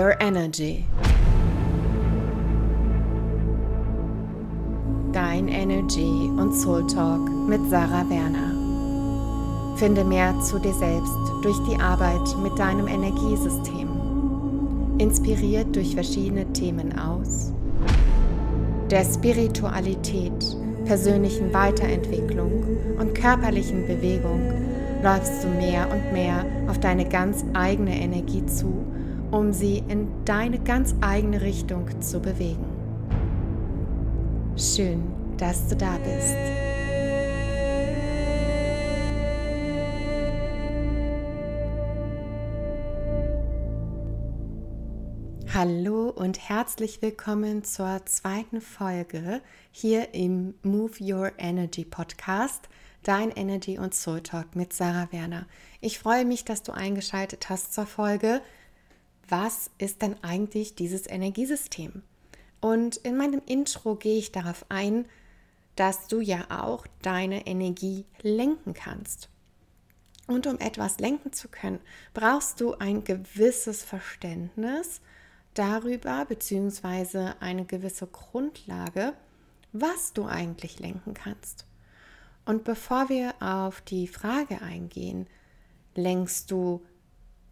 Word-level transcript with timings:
Your 0.00 0.18
Energy. 0.18 0.86
Dein 5.12 5.48
Energy 5.48 6.30
und 6.38 6.54
Soul 6.54 6.86
Talk 6.86 7.28
mit 7.46 7.60
Sarah 7.68 8.08
Werner. 8.08 9.76
Finde 9.76 10.02
mehr 10.02 10.40
zu 10.40 10.58
dir 10.58 10.72
selbst 10.72 11.12
durch 11.42 11.58
die 11.68 11.78
Arbeit 11.78 12.34
mit 12.42 12.58
deinem 12.58 12.86
Energiesystem. 12.86 13.88
Inspiriert 14.96 15.76
durch 15.76 15.94
verschiedene 15.94 16.50
Themen 16.54 16.98
aus 16.98 17.52
der 18.90 19.04
Spiritualität, 19.04 20.56
persönlichen 20.86 21.52
Weiterentwicklung 21.52 22.64
und 22.98 23.14
körperlichen 23.14 23.86
Bewegung 23.86 24.40
läufst 25.02 25.44
du 25.44 25.48
mehr 25.48 25.86
und 25.92 26.12
mehr 26.14 26.46
auf 26.68 26.80
deine 26.80 27.04
ganz 27.04 27.44
eigene 27.52 28.00
Energie 28.00 28.46
zu, 28.46 28.82
um 29.30 29.52
sie 29.52 29.78
in 29.88 30.08
deine 30.24 30.58
ganz 30.58 30.94
eigene 31.00 31.40
Richtung 31.40 32.00
zu 32.00 32.20
bewegen. 32.20 32.64
Schön, 34.56 35.02
dass 35.36 35.68
du 35.68 35.76
da 35.76 35.96
bist. 35.98 36.36
Hallo 45.52 46.08
und 46.08 46.48
herzlich 46.48 47.02
willkommen 47.02 47.64
zur 47.64 48.06
zweiten 48.06 48.60
Folge 48.60 49.42
hier 49.70 50.14
im 50.14 50.54
Move 50.62 50.92
Your 51.00 51.32
Energy 51.38 51.84
Podcast, 51.84 52.68
dein 53.02 53.30
Energy 53.30 53.78
und 53.78 53.94
Soul 53.94 54.22
Talk 54.22 54.56
mit 54.56 54.72
Sarah 54.72 55.08
Werner. 55.10 55.46
Ich 55.80 55.98
freue 55.98 56.24
mich, 56.24 56.44
dass 56.44 56.62
du 56.62 56.72
eingeschaltet 56.72 57.50
hast 57.50 57.74
zur 57.74 57.86
Folge. 57.86 58.40
Was 59.30 59.70
ist 59.78 60.02
denn 60.02 60.16
eigentlich 60.22 60.74
dieses 60.74 61.06
Energiesystem? 61.06 62.02
Und 62.60 62.98
in 62.98 63.16
meinem 63.16 63.40
Intro 63.46 63.94
gehe 63.94 64.18
ich 64.18 64.32
darauf 64.32 64.66
ein, 64.68 65.06
dass 65.76 66.08
du 66.08 66.20
ja 66.20 66.44
auch 66.50 66.86
deine 67.00 67.46
Energie 67.46 68.04
lenken 68.22 68.74
kannst. 68.74 69.30
Und 70.26 70.46
um 70.46 70.58
etwas 70.58 70.98
lenken 70.98 71.32
zu 71.32 71.48
können, 71.48 71.80
brauchst 72.12 72.60
du 72.60 72.74
ein 72.74 73.04
gewisses 73.04 73.82
Verständnis 73.82 75.00
darüber, 75.54 76.24
beziehungsweise 76.24 77.36
eine 77.40 77.64
gewisse 77.64 78.08
Grundlage, 78.08 79.14
was 79.72 80.12
du 80.12 80.26
eigentlich 80.26 80.80
lenken 80.80 81.14
kannst. 81.14 81.66
Und 82.44 82.64
bevor 82.64 83.08
wir 83.08 83.34
auf 83.40 83.80
die 83.80 84.08
Frage 84.08 84.60
eingehen, 84.60 85.28
lenkst 85.94 86.50
du 86.50 86.82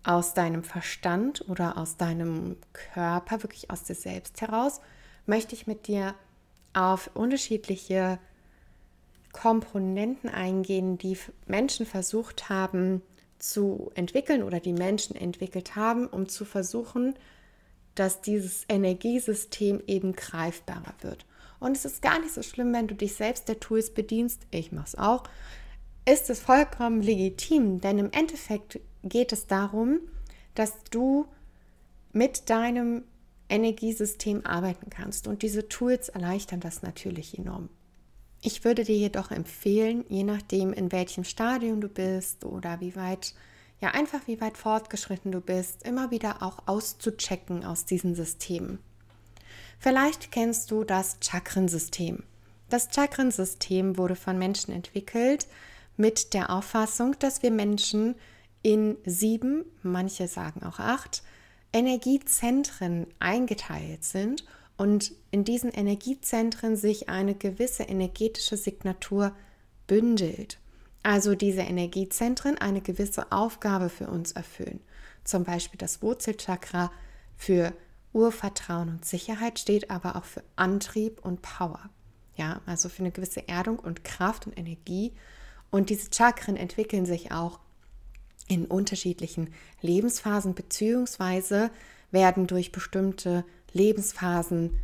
aus 0.03 0.35
deinem 0.35 0.65
Verstand 0.65 1.49
oder 1.49 1.77
aus 1.77 1.97
deinem 1.97 2.57
Körper, 2.73 3.43
wirklich 3.43 3.71
aus 3.71 3.85
dir 3.85 3.95
selbst 3.95 4.41
heraus, 4.41 4.81
möchte 5.27 5.55
ich 5.55 5.67
mit 5.67 5.87
dir 5.87 6.15
auf 6.73 7.11
unterschiedliche 7.15 8.19
Komponenten 9.33 10.31
eingehen, 10.31 10.99
die 10.99 11.19
Menschen 11.47 11.87
versucht 11.87 12.49
haben 12.49 13.03
zu 13.39 13.91
entwickeln 13.95 14.43
oder 14.43 14.61
die 14.61 14.73
Menschen 14.73 15.15
entwickelt 15.15 15.77
haben, 15.77 16.07
um 16.07 16.29
zu 16.29 16.45
versuchen, 16.45 17.15
dass 17.95 18.21
dieses 18.21 18.65
Energiesystem 18.69 19.83
eben 19.87 20.15
greifbarer 20.15 20.95
wird. 21.01 21.27
Und 21.61 21.77
es 21.77 21.85
ist 21.85 22.03
gar 22.03 22.21
nicht 22.21 22.33
so 22.33 22.43
schlimm, 22.43 22.73
wenn 22.73 22.87
du 22.87 22.95
dich 22.95 23.15
selbst 23.15 23.49
der 23.49 23.59
Tools 23.61 23.93
bedienst. 23.93 24.47
Ich 24.51 24.73
mache 24.73 24.87
es 24.87 24.95
auch. 24.97 25.25
Ist 26.05 26.31
es 26.31 26.41
vollkommen 26.41 27.03
legitim, 27.03 27.81
denn 27.81 27.99
im 27.99 28.13
Endeffekt 28.13 28.81
geht 29.03 29.33
es 29.33 29.47
darum, 29.47 30.01
dass 30.55 30.73
du 30.91 31.27
mit 32.13 32.51
deinem 32.51 33.05
Energiesystem 33.49 34.45
arbeiten 34.45 34.91
kannst. 34.91 35.27
Und 35.27 35.43
diese 35.43 35.69
Tools 35.69 36.09
erleichtern 36.09 36.61
das 36.61 36.83
natürlich 36.83 37.39
enorm. 37.39 37.69
Ich 38.41 38.65
würde 38.65 38.85
dir 38.85 38.97
jedoch 38.97 39.31
empfehlen, 39.31 40.05
je 40.09 40.23
nachdem, 40.23 40.73
in 40.73 40.93
welchem 40.93 41.25
Stadium 41.25 41.81
du 41.81 41.89
bist 41.89 42.45
oder 42.45 42.81
wie 42.81 42.95
weit 42.95 43.35
ja 43.81 43.91
einfach 43.91 44.27
wie 44.27 44.41
weit 44.41 44.57
fortgeschritten 44.57 45.33
du 45.33 45.41
bist, 45.41 45.85
immer 45.85 46.11
wieder 46.11 46.43
auch 46.43 46.67
auszuchecken 46.67 47.65
aus 47.65 47.85
diesen 47.85 48.15
Systemen. 48.15 48.79
Vielleicht 49.79 50.33
kennst 50.33 50.71
du 50.71 50.85
das 50.85 51.19
Chakrensystem. 51.21 52.25
Das 52.69 52.89
Chakrensystem 52.93 53.97
wurde 53.97 54.17
von 54.17 54.39
Menschen 54.39 54.75
entwickelt 54.75 55.47
mit 55.97 56.35
der 56.35 56.51
Auffassung, 56.51 57.17
dass 57.19 57.43
wir 57.43 57.51
Menschen 57.51 58.17
in 58.63 58.97
sieben, 59.05 59.65
manche 59.83 60.29
sagen 60.29 60.63
auch 60.63 60.79
acht, 60.79 61.23
Energiezentren 61.73 63.07
eingeteilt 63.19 64.05
sind 64.05 64.45
und 64.77 65.13
in 65.31 65.45
diesen 65.45 65.71
Energiezentren 65.71 66.77
sich 66.77 67.09
eine 67.09 67.35
gewisse 67.35 67.85
energetische 67.85 68.57
Signatur 68.57 69.33
bündelt 69.87 70.59
also 71.03 71.35
diese 71.35 71.63
Energiezentren 71.63 72.59
eine 72.59 72.81
gewisse 72.81 73.33
Aufgabe 73.33 73.89
für 73.89 74.09
uns 74.09 74.33
erfüllen. 74.33 74.81
Zum 75.25 75.45
Beispiel 75.45 75.79
das 75.79 76.03
Wurzelchakra 76.03 76.91
für 77.37 77.73
Urvertrauen 78.13 78.89
und 78.89 79.05
Sicherheit 79.05 79.59
steht 79.59 79.91
aber 79.91 80.17
auch 80.17 80.25
für 80.25 80.43
Antrieb 80.57 81.25
und 81.25 81.43
Power. 81.43 81.89
Ja, 82.37 82.61
also 82.67 82.89
für 82.89 83.01
eine 83.01 83.11
gewisse 83.11 83.49
Erdung 83.49 83.79
und 83.79 84.05
Kraft 84.05 84.47
und 84.47 84.59
Energie. 84.59 85.13
Und 85.71 85.91
diese 85.91 86.11
Chakren 86.13 86.57
entwickeln 86.57 87.05
sich 87.05 87.33
auch 87.33 87.59
in 88.49 88.65
unterschiedlichen 88.65 89.53
Lebensphasen 89.83 90.55
beziehungsweise 90.55 91.71
werden 92.11 92.47
durch 92.47 92.73
bestimmte 92.73 93.45
Lebensphasen 93.73 94.79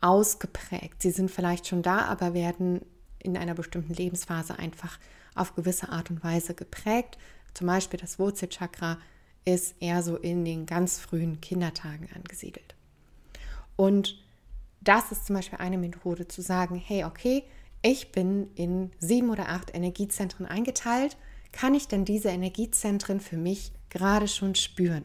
ausgeprägt. 0.00 1.02
Sie 1.02 1.10
sind 1.10 1.30
vielleicht 1.30 1.66
schon 1.66 1.82
da, 1.82 2.00
aber 2.06 2.34
werden 2.34 2.80
in 3.18 3.36
einer 3.36 3.54
bestimmten 3.54 3.94
Lebensphase 3.94 4.58
einfach 4.58 4.98
auf 5.34 5.54
gewisse 5.54 5.88
Art 5.88 6.10
und 6.10 6.22
Weise 6.22 6.54
geprägt. 6.54 7.18
Zum 7.54 7.66
Beispiel 7.66 7.98
das 7.98 8.18
Wurzelchakra 8.18 8.98
ist 9.44 9.76
eher 9.80 10.02
so 10.02 10.16
in 10.16 10.44
den 10.44 10.66
ganz 10.66 10.98
frühen 10.98 11.40
Kindertagen 11.40 12.08
angesiedelt. 12.14 12.74
Und 13.76 14.18
das 14.80 15.12
ist 15.12 15.26
zum 15.26 15.36
Beispiel 15.36 15.58
eine 15.58 15.78
Methode 15.78 16.28
zu 16.28 16.42
sagen, 16.42 16.76
hey, 16.76 17.04
okay, 17.04 17.44
ich 17.82 18.12
bin 18.12 18.50
in 18.54 18.90
sieben 18.98 19.30
oder 19.30 19.48
acht 19.48 19.74
Energiezentren 19.74 20.46
eingeteilt. 20.46 21.16
Kann 21.52 21.74
ich 21.74 21.88
denn 21.88 22.04
diese 22.04 22.28
Energiezentren 22.28 23.20
für 23.20 23.36
mich 23.36 23.72
gerade 23.88 24.28
schon 24.28 24.54
spüren? 24.54 25.04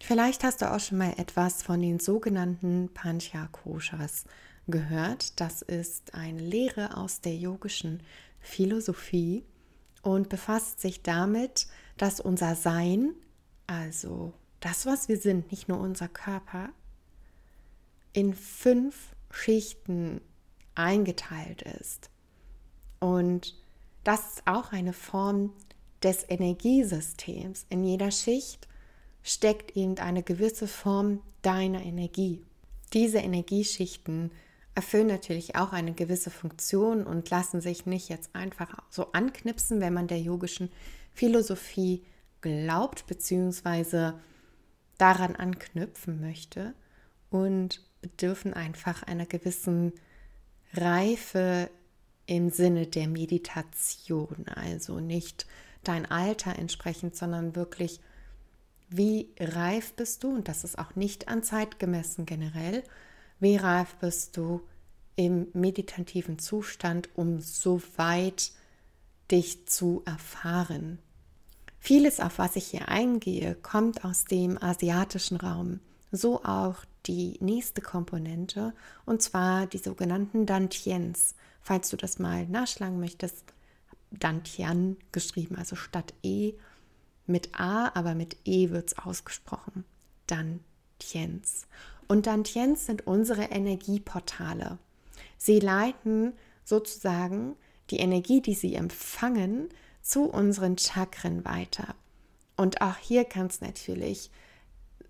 Vielleicht 0.00 0.44
hast 0.44 0.62
du 0.62 0.70
auch 0.70 0.80
schon 0.80 0.98
mal 0.98 1.14
etwas 1.16 1.62
von 1.62 1.80
den 1.80 1.98
sogenannten 1.98 2.90
Panchakoshas 2.92 4.24
gehört. 4.66 5.40
Das 5.40 5.62
ist 5.62 6.14
eine 6.14 6.40
Lehre 6.40 6.96
aus 6.96 7.20
der 7.20 7.36
yogischen 7.36 8.02
Philosophie 8.40 9.44
und 10.02 10.28
befasst 10.28 10.80
sich 10.80 11.02
damit, 11.02 11.66
dass 11.96 12.20
unser 12.20 12.54
Sein, 12.54 13.14
also 13.66 14.34
das, 14.60 14.84
was 14.86 15.08
wir 15.08 15.18
sind, 15.18 15.50
nicht 15.50 15.68
nur 15.68 15.78
unser 15.78 16.08
Körper, 16.08 16.70
in 18.12 18.34
fünf 18.34 19.14
Schichten 19.30 20.20
eingeteilt 20.74 21.62
ist. 21.62 22.10
Und 23.00 23.56
das 24.04 24.34
ist 24.34 24.46
auch 24.46 24.72
eine 24.72 24.92
Form 24.92 25.52
des 26.02 26.24
Energiesystems. 26.28 27.66
In 27.70 27.84
jeder 27.84 28.10
Schicht 28.10 28.68
steckt 29.22 29.76
eben 29.76 29.98
eine 29.98 30.22
gewisse 30.22 30.68
Form 30.68 31.20
deiner 31.42 31.82
Energie. 31.82 32.44
Diese 32.92 33.18
Energieschichten 33.18 34.30
erfüllen 34.74 35.06
natürlich 35.06 35.56
auch 35.56 35.72
eine 35.72 35.92
gewisse 35.92 36.30
Funktion 36.30 37.04
und 37.04 37.30
lassen 37.30 37.60
sich 37.60 37.86
nicht 37.86 38.08
jetzt 38.08 38.34
einfach 38.34 38.76
so 38.90 39.12
anknipsen, 39.12 39.80
wenn 39.80 39.94
man 39.94 40.08
der 40.08 40.20
yogischen 40.20 40.70
Philosophie 41.12 42.04
glaubt 42.40 43.06
bzw. 43.06 44.12
daran 44.98 45.36
anknüpfen 45.36 46.20
möchte 46.20 46.74
und 47.30 47.80
bedürfen 48.02 48.52
einfach 48.52 49.02
einer 49.04 49.26
gewissen 49.26 49.92
Reife 50.74 51.70
im 52.26 52.50
Sinne 52.50 52.86
der 52.86 53.08
Meditation, 53.08 54.46
also 54.48 55.00
nicht 55.00 55.46
dein 55.82 56.10
Alter 56.10 56.58
entsprechend, 56.58 57.16
sondern 57.16 57.54
wirklich, 57.56 58.00
wie 58.88 59.28
reif 59.38 59.94
bist 59.94 60.24
du, 60.24 60.34
und 60.34 60.48
das 60.48 60.64
ist 60.64 60.78
auch 60.78 60.94
nicht 60.96 61.28
an 61.28 61.42
Zeit 61.42 61.78
gemessen 61.78 62.26
generell, 62.26 62.82
wie 63.40 63.56
reif 63.56 63.94
bist 63.96 64.36
du 64.36 64.62
im 65.16 65.48
meditativen 65.52 66.38
Zustand, 66.38 67.08
um 67.14 67.40
so 67.40 67.82
weit 67.96 68.52
dich 69.30 69.66
zu 69.66 70.02
erfahren? 70.06 70.98
Vieles, 71.78 72.20
auf 72.20 72.38
was 72.38 72.56
ich 72.56 72.66
hier 72.66 72.88
eingehe, 72.88 73.54
kommt 73.56 74.04
aus 74.04 74.24
dem 74.24 74.62
asiatischen 74.62 75.36
Raum. 75.36 75.80
So 76.10 76.42
auch 76.42 76.76
die 77.06 77.36
nächste 77.40 77.82
Komponente, 77.82 78.72
und 79.04 79.20
zwar 79.20 79.66
die 79.66 79.78
sogenannten 79.78 80.46
Dantiens. 80.46 81.34
Falls 81.64 81.88
du 81.88 81.96
das 81.96 82.18
mal 82.18 82.46
nachschlagen 82.46 83.00
möchtest, 83.00 83.42
Dantian 84.10 84.98
geschrieben, 85.12 85.56
also 85.56 85.76
statt 85.76 86.12
E 86.22 86.52
mit 87.26 87.58
A, 87.58 87.90
aber 87.94 88.14
mit 88.14 88.36
E 88.44 88.68
wird 88.68 88.88
es 88.88 88.98
ausgesprochen. 88.98 89.84
Dantians. 90.26 91.66
Und 92.06 92.26
Dantians 92.26 92.84
sind 92.84 93.06
unsere 93.06 93.44
Energieportale. 93.44 94.78
Sie 95.38 95.58
leiten 95.58 96.34
sozusagen 96.64 97.56
die 97.88 97.96
Energie, 97.96 98.42
die 98.42 98.54
sie 98.54 98.74
empfangen, 98.74 99.70
zu 100.02 100.24
unseren 100.24 100.76
Chakren 100.76 101.46
weiter. 101.46 101.94
Und 102.58 102.82
auch 102.82 102.98
hier 102.98 103.24
kann 103.24 103.46
es 103.46 103.62
natürlich 103.62 104.30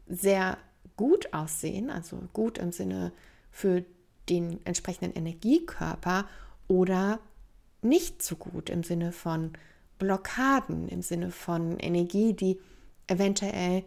sehr 0.06 0.56
gut 0.96 1.32
aussehen, 1.34 1.90
also 1.90 2.28
gut 2.32 2.58
im 2.58 2.70
Sinne 2.70 3.12
für 3.50 3.84
den 4.28 4.64
entsprechenden 4.64 5.14
Energiekörper 5.14 6.28
oder 6.68 7.20
nicht 7.82 8.22
so 8.22 8.36
gut 8.36 8.70
im 8.70 8.82
Sinne 8.82 9.12
von 9.12 9.52
Blockaden, 9.98 10.88
im 10.88 11.02
Sinne 11.02 11.30
von 11.30 11.78
Energie, 11.78 12.32
die 12.32 12.58
eventuell 13.06 13.84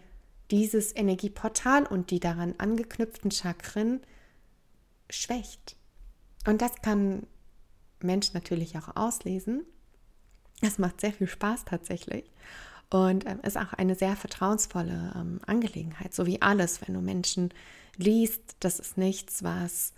dieses 0.51 0.95
Energieportal 0.95 1.85
und 1.85 2.11
die 2.11 2.19
daran 2.19 2.55
angeknüpften 2.57 3.31
Chakren 3.31 4.01
schwächt. 5.09 5.75
Und 6.45 6.61
das 6.61 6.75
kann 6.81 7.27
Mensch 8.01 8.33
natürlich 8.33 8.77
auch 8.77 8.95
auslesen. 8.95 9.65
Es 10.61 10.77
macht 10.77 11.01
sehr 11.01 11.13
viel 11.13 11.27
Spaß 11.27 11.65
tatsächlich 11.65 12.31
und 12.89 13.25
ähm, 13.25 13.39
ist 13.43 13.57
auch 13.57 13.73
eine 13.73 13.95
sehr 13.95 14.15
vertrauensvolle 14.15 15.13
ähm, 15.15 15.39
Angelegenheit, 15.45 16.13
so 16.13 16.25
wie 16.25 16.41
alles, 16.41 16.81
wenn 16.81 16.93
du 16.93 17.01
Menschen 17.01 17.53
liest, 17.97 18.41
das 18.59 18.79
ist 18.79 18.97
nichts, 18.97 19.43
was 19.43 19.93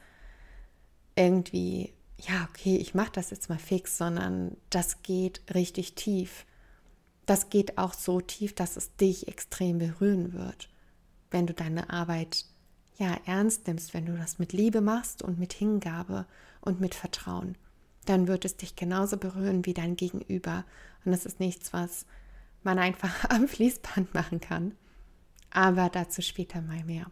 irgendwie, 1.16 1.94
ja, 2.18 2.48
okay, 2.50 2.78
ich 2.78 2.94
mache 2.94 3.12
das 3.14 3.30
jetzt 3.30 3.50
mal 3.50 3.60
fix, 3.60 3.98
sondern 3.98 4.58
das 4.70 5.02
geht 5.04 5.42
richtig 5.54 5.96
tief. 5.96 6.46
Das 7.26 7.50
geht 7.50 7.78
auch 7.78 7.94
so 7.94 8.22
tief, 8.22 8.56
dass 8.56 8.78
es 8.78 8.96
dich 8.96 9.28
extrem 9.28 9.78
berühren 9.78 10.34
wird, 10.34 10.70
wenn 11.32 11.46
du 11.48 11.54
deine 11.54 11.90
Arbeit 11.90 12.46
ja 12.98 13.18
ernst 13.26 13.68
nimmst, 13.68 13.94
wenn 13.94 14.06
du 14.06 14.18
das 14.18 14.40
mit 14.40 14.54
Liebe 14.54 14.82
machst 14.82 15.22
und 15.22 15.40
mit 15.40 15.54
Hingabe 15.54 16.26
und 16.62 16.82
mit 16.82 16.96
Vertrauen, 16.96 17.56
dann 18.06 18.28
wird 18.28 18.46
es 18.46 18.58
dich 18.58 18.76
genauso 18.76 19.18
berühren 19.18 19.66
wie 19.66 19.74
dein 19.74 19.96
Gegenüber. 19.96 20.66
Und 21.06 21.12
das 21.12 21.26
ist 21.26 21.40
nichts, 21.40 21.74
was 21.74 22.06
man 22.64 22.80
einfach 22.80 23.26
am 23.30 23.48
Fließband 23.48 24.14
machen 24.14 24.40
kann. 24.42 24.76
Aber 25.52 25.90
dazu 25.90 26.22
später 26.22 26.62
mal 26.62 26.84
mehr. 26.84 27.10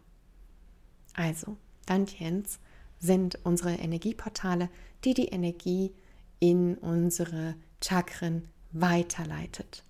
Also, 1.14 1.56
Dantians 1.86 2.60
sind 2.98 3.38
unsere 3.44 3.74
Energieportale, 3.74 4.68
die 5.04 5.14
die 5.14 5.28
Energie 5.28 5.92
in 6.40 6.76
unsere 6.76 7.54
Chakren 7.82 8.48
weiterleitet. 8.72 9.84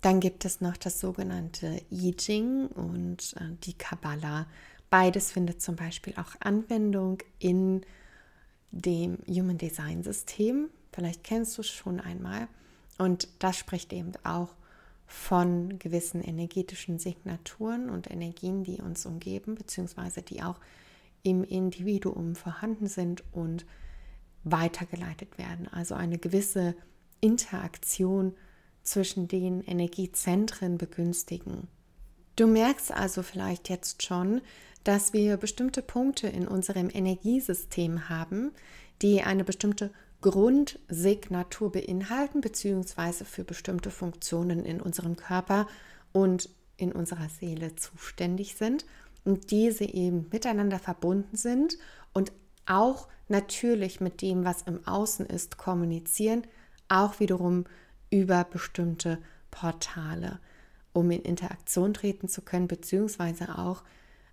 Dann 0.00 0.18
gibt 0.18 0.44
es 0.44 0.60
noch 0.60 0.76
das 0.76 1.00
sogenannte 1.00 1.80
I 1.90 2.14
Ching 2.16 2.66
und 2.66 3.34
äh, 3.38 3.54
die 3.62 3.74
Kabbalah. 3.74 4.46
Beides 4.90 5.30
findet 5.30 5.62
zum 5.62 5.76
Beispiel 5.76 6.14
auch 6.16 6.34
Anwendung 6.40 7.18
in 7.38 7.82
dem 8.72 9.18
Human 9.28 9.58
Design 9.58 10.02
System. 10.02 10.70
Vielleicht 10.92 11.22
kennst 11.22 11.56
du 11.56 11.60
es 11.62 11.68
schon 11.68 12.00
einmal. 12.00 12.48
Und 12.98 13.28
das 13.38 13.56
spricht 13.56 13.92
eben 13.92 14.12
auch 14.24 14.54
von 15.06 15.78
gewissen 15.78 16.22
energetischen 16.22 16.98
Signaturen 16.98 17.88
und 17.90 18.10
Energien, 18.10 18.64
die 18.64 18.80
uns 18.80 19.06
umgeben, 19.06 19.54
beziehungsweise 19.54 20.22
die 20.22 20.42
auch 20.42 20.58
im 21.22 21.44
Individuum 21.44 22.34
vorhanden 22.34 22.86
sind 22.86 23.22
und 23.32 23.64
weitergeleitet 24.44 25.38
werden. 25.38 25.68
Also 25.68 25.94
eine 25.94 26.18
gewisse 26.18 26.74
Interaktion 27.20 28.34
zwischen 28.82 29.28
den 29.28 29.62
Energiezentren 29.62 30.78
begünstigen. 30.78 31.68
Du 32.34 32.46
merkst 32.46 32.92
also 32.92 33.22
vielleicht 33.22 33.68
jetzt 33.68 34.02
schon, 34.02 34.40
dass 34.84 35.12
wir 35.12 35.36
bestimmte 35.36 35.82
Punkte 35.82 36.26
in 36.26 36.48
unserem 36.48 36.90
Energiesystem 36.92 38.08
haben, 38.08 38.50
die 39.00 39.22
eine 39.22 39.44
bestimmte 39.44 39.90
Grundsignatur 40.22 41.70
beinhalten, 41.70 42.40
beziehungsweise 42.40 43.24
für 43.24 43.44
bestimmte 43.44 43.90
Funktionen 43.90 44.64
in 44.64 44.80
unserem 44.80 45.16
Körper 45.16 45.68
und 46.12 46.48
in 46.76 46.92
unserer 46.92 47.28
Seele 47.28 47.76
zuständig 47.76 48.56
sind 48.56 48.84
und 49.24 49.50
diese 49.50 49.84
eben 49.84 50.28
miteinander 50.30 50.78
verbunden 50.78 51.36
sind 51.36 51.78
und 52.12 52.32
auch 52.66 53.08
natürlich 53.28 54.00
mit 54.00 54.22
dem, 54.22 54.44
was 54.44 54.62
im 54.62 54.86
Außen 54.86 55.26
ist, 55.26 55.58
kommunizieren, 55.58 56.46
auch 56.88 57.20
wiederum 57.20 57.64
über 58.10 58.44
bestimmte 58.44 59.18
Portale, 59.50 60.38
um 60.92 61.10
in 61.10 61.22
Interaktion 61.22 61.94
treten 61.94 62.28
zu 62.28 62.42
können, 62.42 62.68
beziehungsweise 62.68 63.58
auch 63.58 63.82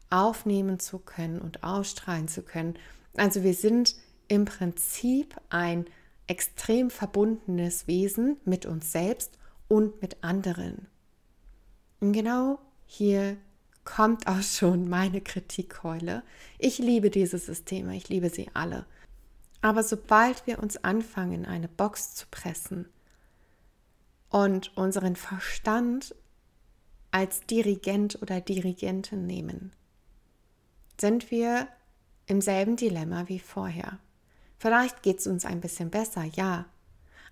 aufnehmen 0.10 0.80
zu 0.80 1.00
können 1.00 1.40
und 1.40 1.64
ausstrahlen 1.64 2.28
zu 2.28 2.42
können. 2.42 2.76
Also 3.16 3.44
wir 3.44 3.54
sind 3.54 3.96
im 4.28 4.46
Prinzip 4.46 5.36
ein 5.50 5.86
extrem 6.28 6.90
verbundenes 6.90 7.88
Wesen 7.88 8.38
mit 8.46 8.66
uns 8.66 8.92
selbst 8.92 9.38
und 9.68 10.02
mit 10.02 10.24
anderen. 10.24 10.88
Und 12.00 12.14
genau 12.14 12.60
hier 12.86 13.38
kommt 13.96 14.28
auch 14.28 14.44
schon 14.44 14.88
meine 14.88 15.20
Kritikkeule. 15.20 16.22
Ich 16.60 16.78
liebe 16.78 17.10
diese 17.10 17.40
Systeme, 17.40 17.96
ich 17.96 18.08
liebe 18.08 18.30
sie 18.30 18.48
alle. 18.54 18.86
Aber 19.62 19.84
sobald 19.84 20.46
wir 20.46 20.60
uns 20.60 20.84
anfangen, 20.84 21.46
eine 21.46 21.68
Box 21.68 22.14
zu 22.14 22.28
pressen 22.30 22.88
und 24.30 24.78
unseren 24.78 25.16
Verstand 25.16 26.16
als 27.10 27.42
Dirigent 27.48 28.22
oder 28.22 28.42
Dirigentin 28.42 29.26
nehmen, 29.26 29.74
sind 31.02 31.32
wir 31.32 31.68
im 32.28 32.42
selben 32.42 32.76
Dilemma 32.76 33.28
wie 33.28 33.40
vorher. 33.40 33.98
Vielleicht 34.60 35.02
geht 35.02 35.20
es 35.20 35.28
uns 35.28 35.46
ein 35.46 35.62
bisschen 35.62 35.90
besser, 35.90 36.24
ja. 36.24 36.66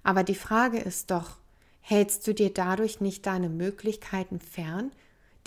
Aber 0.01 0.23
die 0.23 0.35
Frage 0.35 0.79
ist 0.79 1.11
doch, 1.11 1.37
hältst 1.81 2.25
du 2.25 2.33
dir 2.33 2.51
dadurch 2.51 2.99
nicht 2.99 3.27
deine 3.27 3.47
Möglichkeiten 3.47 4.39
fern, 4.39 4.91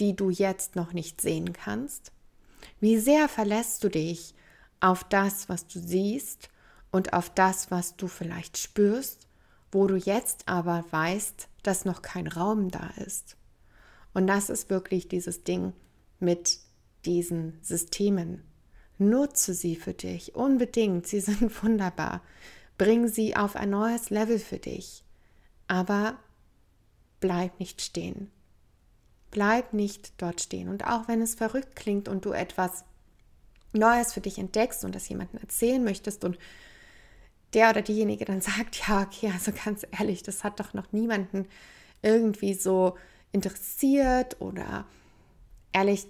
die 0.01 0.17
du 0.17 0.31
jetzt 0.31 0.75
noch 0.75 0.93
nicht 0.93 1.21
sehen 1.21 1.53
kannst? 1.53 2.13
Wie 2.81 2.99
sehr 2.99 3.29
verlässt 3.29 3.85
du 3.85 3.89
dich 3.89 4.35
auf 4.81 5.05
das, 5.05 5.49
was 5.49 5.67
du 5.67 5.79
siehst 5.79 6.49
und 6.91 7.13
auf 7.13 7.31
das, 7.31 7.71
was 7.71 7.97
du 7.97 8.09
vielleicht 8.09 8.59
spürst, 8.59 9.29
wo 9.71 9.87
du 9.87 9.97
jetzt 9.97 10.49
aber 10.49 10.85
weißt, 10.91 11.49
dass 11.63 11.85
noch 11.85 12.03
kein 12.03 12.27
Raum 12.27 12.71
da 12.71 12.91
ist? 13.05 13.37
Und 14.15 14.27
das 14.27 14.51
ist 14.51 14.71
wirklich 14.71 15.09
dieses 15.09 15.45
Ding 15.45 15.73
mit 16.19 16.59
diesen 17.05 17.59
Systemen. 17.63 18.43
Nutze 18.99 19.55
sie 19.55 19.77
für 19.77 19.95
dich 19.95 20.35
unbedingt. 20.35 21.07
Sie 21.07 21.21
sind 21.21 21.63
wunderbar. 21.63 22.23
Bring 22.77 23.09
sie 23.09 23.37
auf 23.37 23.57
ein 23.57 23.71
neues 23.71 24.11
Level 24.11 24.39
für 24.39 24.59
dich. 24.59 25.05
Aber 25.69 26.19
bleib 27.21 27.61
nicht 27.61 27.83
stehen. 27.83 28.31
Bleib 29.31 29.73
nicht 29.73 30.13
dort 30.19 30.41
stehen. 30.41 30.69
Und 30.69 30.87
auch 30.87 31.09
wenn 31.09 31.23
es 31.23 31.35
verrückt 31.35 31.77
klingt 31.77 32.09
und 32.09 32.25
du 32.25 32.33
etwas 32.33 32.85
Neues 33.73 34.13
für 34.13 34.21
dich 34.21 34.39
entdeckst 34.39 34.85
und 34.85 34.95
das 34.95 35.09
jemandem 35.09 35.41
erzählen 35.41 35.83
möchtest 35.83 36.25
und 36.25 36.39
der 37.55 37.71
oder 37.71 37.83
diejenige 37.83 38.25
dann 38.25 38.41
sagt, 38.41 38.87
ja, 38.87 39.03
okay, 39.03 39.31
also 39.33 39.53
ganz 39.53 39.87
ehrlich, 39.99 40.23
das 40.23 40.45
hat 40.45 40.61
doch 40.61 40.75
noch 40.75 40.93
niemanden 40.93 41.47
irgendwie 42.03 42.55
so 42.55 42.97
interessiert 43.33 44.41
oder 44.41 44.87
ehrlich, 45.73 46.07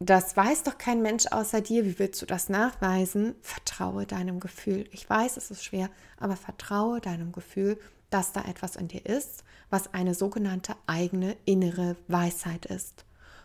das 0.00 0.36
weiß 0.36 0.62
doch 0.62 0.78
kein 0.78 1.02
Mensch 1.02 1.26
außer 1.26 1.60
dir. 1.60 1.84
Wie 1.84 1.98
willst 1.98 2.22
du 2.22 2.26
das 2.26 2.48
nachweisen? 2.48 3.34
Vertraue 3.42 4.06
deinem 4.06 4.38
Gefühl. 4.38 4.88
Ich 4.92 5.08
weiß, 5.08 5.36
es 5.36 5.50
ist 5.50 5.64
schwer, 5.64 5.90
aber 6.18 6.36
vertraue 6.36 7.00
deinem 7.00 7.32
Gefühl, 7.32 7.78
dass 8.10 8.32
da 8.32 8.42
etwas 8.44 8.76
in 8.76 8.88
dir 8.88 9.04
ist, 9.04 9.44
was 9.70 9.92
eine 9.94 10.14
sogenannte 10.14 10.74
eigene 10.86 11.36
innere 11.44 11.96
Weisheit 12.08 12.66
ist. 12.66 13.04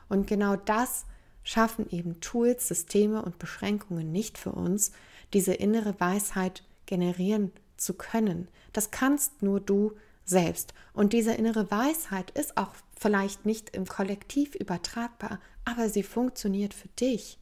Und 0.10 0.28
genau 0.28 0.56
das 0.56 1.06
schaffen 1.44 1.90
eben 1.90 2.22
Tools, 2.22 2.68
Systeme 2.68 3.22
und 3.22 3.40
Beschränkungen 3.40 4.12
nicht 4.12 4.38
für 4.38 4.52
uns, 4.52 4.92
diese 5.34 5.54
innere 5.54 6.00
Weisheit 6.00 6.64
generieren 6.86 7.52
zu 7.78 7.94
können. 7.96 8.48
Das 8.72 8.92
kannst 8.92 9.42
nur 9.42 9.60
du 9.60 9.94
selbst. 10.26 10.74
Und 10.94 11.14
diese 11.14 11.34
innere 11.34 11.70
Weisheit 11.70 12.32
ist 12.32 12.58
auch 12.58 12.74
vielleicht 12.96 13.46
nicht 13.46 13.72
im 13.72 13.86
Kollektiv 13.86 14.56
übertragbar, 14.56 15.40
aber 15.66 15.90
sie 15.90 16.04
funktioniert 16.04 16.74
für 16.74 16.88
dich. 17.00 17.38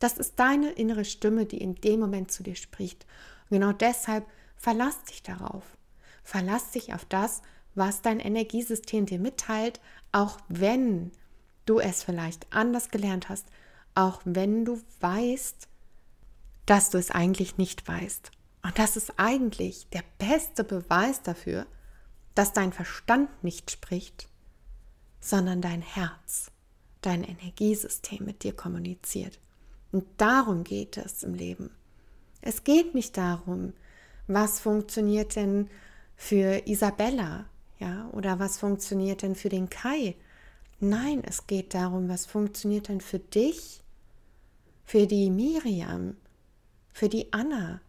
Das 0.00 0.18
ist 0.18 0.38
deine 0.38 0.70
innere 0.72 1.04
Stimme, 1.04 1.46
die 1.46 1.58
in 1.58 1.74
dem 1.76 2.00
Moment 2.00 2.30
zu 2.30 2.42
dir 2.42 2.56
spricht. 2.56 3.06
Und 3.44 3.58
genau 3.58 3.72
deshalb 3.72 4.26
verlass 4.56 5.02
dich 5.04 5.22
darauf. 5.22 5.62
Verlass 6.24 6.72
dich 6.72 6.92
auf 6.94 7.04
das, 7.04 7.42
was 7.76 8.02
dein 8.02 8.18
Energiesystem 8.18 9.06
dir 9.06 9.18
mitteilt, 9.20 9.80
auch 10.10 10.38
wenn 10.48 11.12
du 11.66 11.78
es 11.78 12.02
vielleicht 12.02 12.46
anders 12.52 12.90
gelernt 12.90 13.28
hast, 13.28 13.46
auch 13.94 14.20
wenn 14.24 14.64
du 14.64 14.80
weißt, 15.00 15.68
dass 16.66 16.90
du 16.90 16.98
es 16.98 17.10
eigentlich 17.10 17.58
nicht 17.58 17.86
weißt. 17.86 18.30
Und 18.62 18.78
das 18.78 18.96
ist 18.96 19.14
eigentlich 19.18 19.88
der 19.90 20.02
beste 20.18 20.64
Beweis 20.64 21.22
dafür, 21.22 21.66
dass 22.34 22.52
dein 22.52 22.72
Verstand 22.72 23.44
nicht 23.44 23.70
spricht, 23.70 24.28
sondern 25.20 25.60
dein 25.60 25.82
Herz. 25.82 26.50
dein 27.04 27.22
Energiesystem 27.22 28.24
mit 28.24 28.44
dir 28.44 28.54
kommuniziert. 28.54 29.38
Und 29.92 30.06
darum 30.16 30.64
geht 30.64 30.96
es 30.96 31.22
im 31.22 31.34
Leben. 31.34 31.70
Es 32.40 32.64
geht 32.64 32.94
nicht 32.94 33.16
darum, 33.16 33.74
was 34.26 34.58
funktioniert 34.58 35.36
denn 35.36 35.68
für 36.16 36.66
Isabella, 36.66 37.46
ja, 37.78 38.08
oder 38.12 38.38
was 38.38 38.58
funktioniert 38.58 39.22
denn 39.22 39.34
für 39.34 39.48
den 39.48 39.68
Kai. 39.68 40.16
Nein, 40.80 41.22
es 41.24 41.46
geht 41.46 41.74
darum, 41.74 42.08
was 42.08 42.26
funktioniert 42.26 42.88
denn 42.88 43.00
für 43.00 43.18
dich, 43.18 43.82
für 44.84 45.06
die 45.06 45.30
Miriam, 45.30 46.16
für 46.92 47.08
die 47.08 47.32
Anna, 47.32 47.80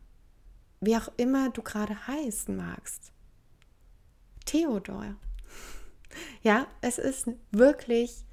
wie 0.81 0.97
auch 0.97 1.09
immer 1.17 1.49
du 1.49 1.61
gerade 1.61 2.07
heißen 2.07 2.55
magst. 2.55 3.11
Theodor. 4.45 5.15
Ja, 6.43 6.67
es 6.79 6.97
ist 6.97 7.27
wirklich 7.51 8.23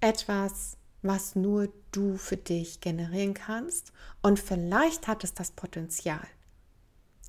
etwas, 0.00 0.76
was 1.02 1.36
nur 1.36 1.72
du 1.92 2.16
für 2.16 2.36
dich 2.36 2.80
generieren 2.80 3.34
kannst 3.34 3.92
und 4.22 4.40
vielleicht 4.40 5.06
hat 5.06 5.22
es 5.22 5.32
das 5.32 5.52
Potenzial, 5.52 6.26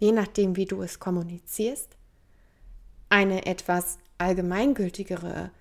je 0.01 0.11
nachdem, 0.11 0.55
wie 0.55 0.65
du 0.65 0.81
es 0.81 0.99
kommunizierst, 0.99 1.95
eine 3.09 3.45
etwas 3.45 3.99
allgemeingültigere 4.17 5.51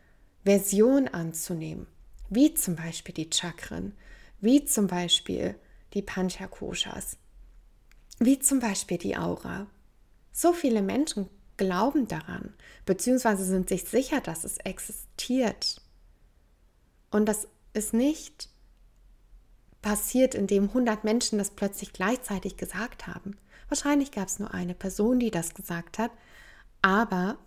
Version 0.44 1.09
anzunehmen, 1.09 1.87
wie 2.30 2.54
zum 2.54 2.75
Beispiel 2.75 3.14
die 3.14 3.28
Chakren, 3.30 3.92
wie 4.40 4.64
zum 4.64 4.87
Beispiel 4.87 5.56
die 5.92 6.00
Panchakoshas, 6.00 7.18
wie 8.18 8.38
zum 8.38 8.61
Beispiel 8.61 8.97
die 8.97 9.18
Aura. 9.18 9.66
So 10.32 10.54
viele 10.54 10.80
Menschen 10.80 11.28
glauben 11.59 12.09
daran, 12.09 12.54
beziehungsweise 12.87 13.44
sind 13.44 13.68
sich 13.68 13.85
sicher, 13.85 14.23
dass 14.23 14.44
es 14.44 14.56
existiert. 14.56 15.82
Und 17.11 17.26
das 17.26 17.47
ist 17.75 17.92
nicht 17.92 18.49
passiert, 19.82 20.35
indem 20.35 20.64
100 20.64 21.04
Menschen 21.04 21.38
das 21.38 21.50
plötzlich 21.50 21.92
gleichzeitig 21.92 22.56
gesagt 22.56 23.06
haben. 23.06 23.37
Wahrscheinlich 23.70 24.10
gab 24.10 24.26
es 24.26 24.40
nur 24.40 24.52
eine 24.52 24.74
Person, 24.74 25.20
die 25.20 25.30
das 25.30 25.54
gesagt 25.54 25.98
hat, 25.98 26.10
aber 26.82 27.38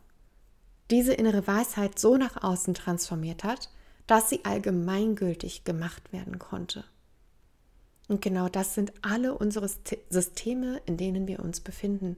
diese 0.89 1.13
innere 1.13 1.45
Weisheit 1.45 1.99
so 1.99 2.15
nach 2.15 2.41
außen 2.41 2.73
transformiert 2.73 3.43
hat, 3.43 3.69
dass 4.07 4.29
sie 4.29 4.45
allgemeingültig 4.45 5.65
gemacht 5.65 6.13
werden 6.13 6.39
konnte. 6.39 6.85
Und 8.07 8.21
genau 8.21 8.47
das 8.47 8.73
sind 8.73 8.93
alle 9.01 9.37
unsere 9.37 9.69
Systeme, 10.09 10.81
in 10.85 10.95
denen 10.95 11.27
wir 11.27 11.41
uns 11.41 11.59
befinden. 11.59 12.15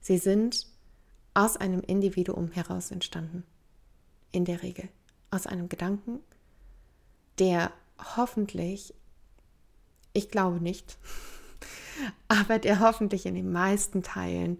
Sie 0.00 0.18
sind 0.18 0.66
aus 1.34 1.56
einem 1.56 1.80
Individuum 1.80 2.52
heraus 2.52 2.92
entstanden. 2.92 3.44
In 4.30 4.44
der 4.44 4.62
Regel. 4.62 4.88
Aus 5.32 5.46
einem 5.46 5.68
Gedanken, 5.68 6.20
der 7.40 7.72
hoffentlich, 8.16 8.94
ich 10.12 10.30
glaube 10.30 10.60
nicht, 10.60 10.96
aber 12.28 12.58
der 12.58 12.80
hoffentlich 12.80 13.26
in 13.26 13.34
den 13.34 13.50
meisten 13.50 14.02
Teilen 14.02 14.58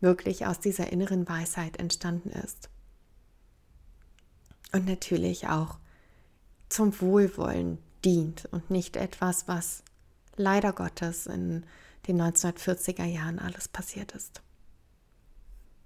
wirklich 0.00 0.46
aus 0.46 0.60
dieser 0.60 0.92
inneren 0.92 1.28
Weisheit 1.28 1.78
entstanden 1.78 2.30
ist. 2.30 2.70
Und 4.72 4.86
natürlich 4.86 5.48
auch 5.48 5.78
zum 6.68 7.00
Wohlwollen 7.00 7.78
dient 8.04 8.46
und 8.52 8.70
nicht 8.70 8.96
etwas, 8.96 9.48
was 9.48 9.82
leider 10.36 10.72
Gottes 10.72 11.26
in 11.26 11.64
den 12.06 12.20
1940er 12.20 13.04
Jahren 13.04 13.38
alles 13.38 13.68
passiert 13.68 14.12
ist. 14.12 14.42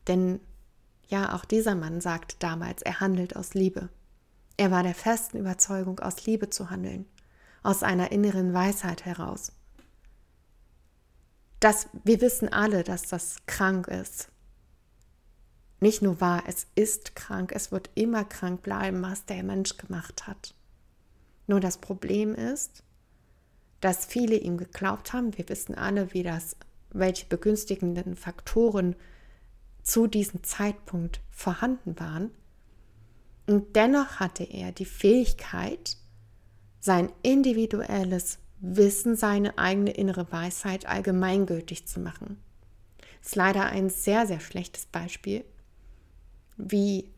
Denn 0.08 0.40
ja, 1.08 1.34
auch 1.34 1.44
dieser 1.44 1.74
Mann 1.74 2.00
sagte 2.00 2.36
damals, 2.38 2.82
er 2.82 3.00
handelt 3.00 3.36
aus 3.36 3.54
Liebe. 3.54 3.88
Er 4.56 4.70
war 4.70 4.82
der 4.82 4.94
festen 4.94 5.38
Überzeugung, 5.38 6.00
aus 6.00 6.26
Liebe 6.26 6.50
zu 6.50 6.70
handeln, 6.70 7.06
aus 7.62 7.82
einer 7.82 8.12
inneren 8.12 8.52
Weisheit 8.52 9.04
heraus. 9.04 9.52
Das, 11.62 11.86
wir 12.02 12.20
wissen 12.20 12.52
alle, 12.52 12.82
dass 12.82 13.02
das 13.02 13.36
krank 13.46 13.86
ist. 13.86 14.32
Nicht 15.78 16.02
nur 16.02 16.20
wahr, 16.20 16.42
es 16.48 16.66
ist 16.74 17.14
krank, 17.14 17.52
es 17.54 17.70
wird 17.70 17.88
immer 17.94 18.24
krank 18.24 18.62
bleiben, 18.62 19.00
was 19.00 19.26
der 19.26 19.44
Mensch 19.44 19.76
gemacht 19.76 20.26
hat. 20.26 20.56
Nur 21.46 21.60
das 21.60 21.78
Problem 21.78 22.34
ist, 22.34 22.82
dass 23.80 24.04
viele 24.04 24.34
ihm 24.38 24.56
geglaubt 24.56 25.12
haben. 25.12 25.38
Wir 25.38 25.48
wissen 25.48 25.76
alle, 25.76 26.12
wie 26.12 26.24
das, 26.24 26.56
welche 26.90 27.26
begünstigenden 27.26 28.16
Faktoren 28.16 28.96
zu 29.84 30.08
diesem 30.08 30.42
Zeitpunkt 30.42 31.20
vorhanden 31.30 31.96
waren. 32.00 32.32
Und 33.46 33.76
dennoch 33.76 34.18
hatte 34.18 34.42
er 34.42 34.72
die 34.72 34.84
Fähigkeit, 34.84 35.96
sein 36.80 37.12
individuelles 37.22 38.40
Wissen, 38.64 39.16
seine 39.16 39.58
eigene 39.58 39.90
innere 39.90 40.30
Weisheit 40.30 40.86
allgemeingültig 40.86 41.86
zu 41.88 41.98
machen. 41.98 42.40
Das 43.18 43.30
ist 43.30 43.36
leider 43.36 43.66
ein 43.66 43.90
sehr, 43.90 44.26
sehr 44.26 44.38
schlechtes 44.38 44.86
Beispiel, 44.86 45.44
wie 46.56 47.10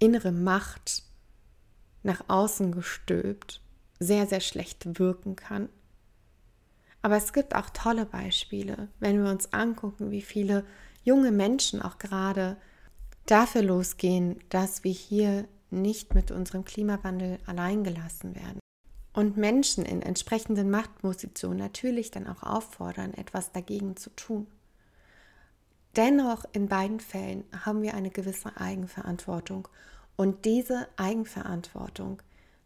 innere 0.00 0.32
Macht 0.32 1.02
nach 2.02 2.24
außen 2.28 2.72
gestülpt 2.72 3.60
sehr, 4.00 4.26
sehr 4.26 4.40
schlecht 4.40 4.98
wirken 4.98 5.36
kann. 5.36 5.68
Aber 7.02 7.16
es 7.16 7.34
gibt 7.34 7.54
auch 7.54 7.68
tolle 7.70 8.06
Beispiele, 8.06 8.88
wenn 9.00 9.22
wir 9.22 9.30
uns 9.30 9.52
angucken, 9.52 10.10
wie 10.10 10.22
viele 10.22 10.64
junge 11.02 11.32
Menschen 11.32 11.82
auch 11.82 11.98
gerade 11.98 12.56
dafür 13.26 13.62
losgehen, 13.62 14.40
dass 14.48 14.84
wir 14.84 14.92
hier 14.92 15.46
nicht 15.70 16.14
mit 16.14 16.30
unserem 16.30 16.64
Klimawandel 16.64 17.38
allein 17.46 17.84
gelassen 17.84 18.34
werden. 18.34 18.63
Und 19.14 19.36
Menschen 19.36 19.86
in 19.86 20.02
entsprechenden 20.02 20.70
Machtpositionen 20.70 21.58
natürlich 21.58 22.10
dann 22.10 22.26
auch 22.26 22.42
auffordern, 22.42 23.14
etwas 23.14 23.52
dagegen 23.52 23.96
zu 23.96 24.10
tun. 24.10 24.46
Dennoch 25.96 26.44
in 26.52 26.68
beiden 26.68 26.98
Fällen 26.98 27.44
haben 27.64 27.82
wir 27.82 27.94
eine 27.94 28.10
gewisse 28.10 28.56
Eigenverantwortung. 28.56 29.68
Und 30.16 30.44
diese 30.44 30.88
Eigenverantwortung 30.96 32.20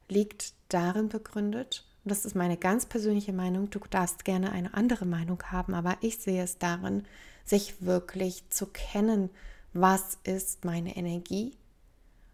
liegt 0.09 0.55
darin 0.71 1.09
begründet, 1.09 1.85
und 2.05 2.11
das 2.13 2.25
ist 2.25 2.35
meine 2.35 2.57
ganz 2.57 2.87
persönliche 2.87 3.35
Meinung, 3.35 3.69
du 3.69 3.81
darfst 3.91 4.25
gerne 4.25 4.53
eine 4.53 4.73
andere 4.73 5.05
Meinung 5.05 5.43
haben, 5.45 5.75
aber 5.75 5.99
ich 6.01 6.19
sehe 6.19 6.43
es 6.43 6.57
darin, 6.57 7.05
sich 7.45 7.83
wirklich 7.83 8.49
zu 8.49 8.67
kennen, 8.67 9.29
was 9.75 10.19
ist 10.25 10.65
meine 10.65 10.97
Energie, 10.97 11.55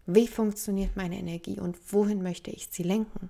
wie 0.05 0.27
funktioniert 0.27 0.95
meine 0.95 1.17
Energie 1.17 1.59
und 1.59 1.77
wohin 1.91 2.21
möchte 2.21 2.51
ich 2.51 2.69
sie 2.71 2.83
lenken. 2.83 3.29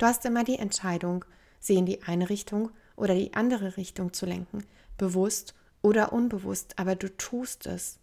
Du 0.00 0.06
hast 0.06 0.24
immer 0.24 0.44
die 0.44 0.58
Entscheidung, 0.58 1.26
sie 1.58 1.74
in 1.74 1.84
die 1.84 2.02
eine 2.04 2.30
Richtung 2.30 2.70
oder 2.96 3.14
die 3.14 3.34
andere 3.34 3.76
Richtung 3.76 4.14
zu 4.14 4.24
lenken, 4.24 4.64
bewusst 4.96 5.54
oder 5.82 6.14
unbewusst, 6.14 6.78
aber 6.78 6.96
du 6.96 7.14
tust 7.18 7.66
es. 7.66 7.98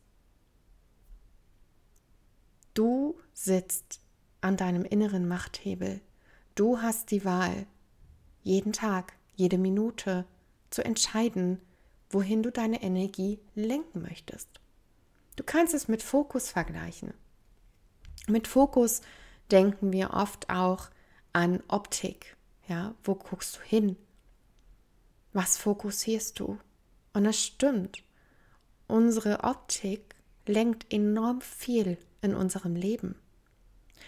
Du 2.75 3.19
sitzt 3.33 3.99
an 4.41 4.57
deinem 4.57 4.85
inneren 4.85 5.27
Machthebel. 5.27 5.99
Du 6.53 6.83
hast 6.83 7.09
die 7.09 7.25
Wahl, 7.25 7.65
jeden 8.43 8.73
Tag, 8.73 9.13
jede 9.33 9.57
Minute 9.57 10.25
zu 10.69 10.85
entscheiden, 10.85 11.59
wohin 12.11 12.43
du 12.43 12.51
deine 12.51 12.83
Energie 12.83 13.39
lenken 13.55 14.03
möchtest. 14.03 14.47
Du 15.35 15.43
kannst 15.43 15.73
es 15.73 15.87
mit 15.87 16.03
Fokus 16.03 16.51
vergleichen. 16.51 17.15
Mit 18.27 18.47
Fokus 18.47 19.01
denken 19.49 19.91
wir 19.91 20.11
oft 20.11 20.51
auch 20.51 20.91
an 21.37 21.61
Optik. 21.67 22.35
Ja, 22.67 22.95
wo 23.03 23.13
guckst 23.13 23.57
du 23.57 23.61
hin? 23.61 23.95
Was 25.33 25.55
fokussierst 25.57 26.39
du? 26.39 26.57
Und 27.13 27.27
es 27.27 27.39
stimmt. 27.39 28.03
Unsere 28.87 29.43
Optik 29.43 30.15
lenkt 30.47 30.91
enorm 30.91 31.41
viel 31.41 31.99
in 32.21 32.33
unserem 32.33 32.75
Leben. 32.75 33.15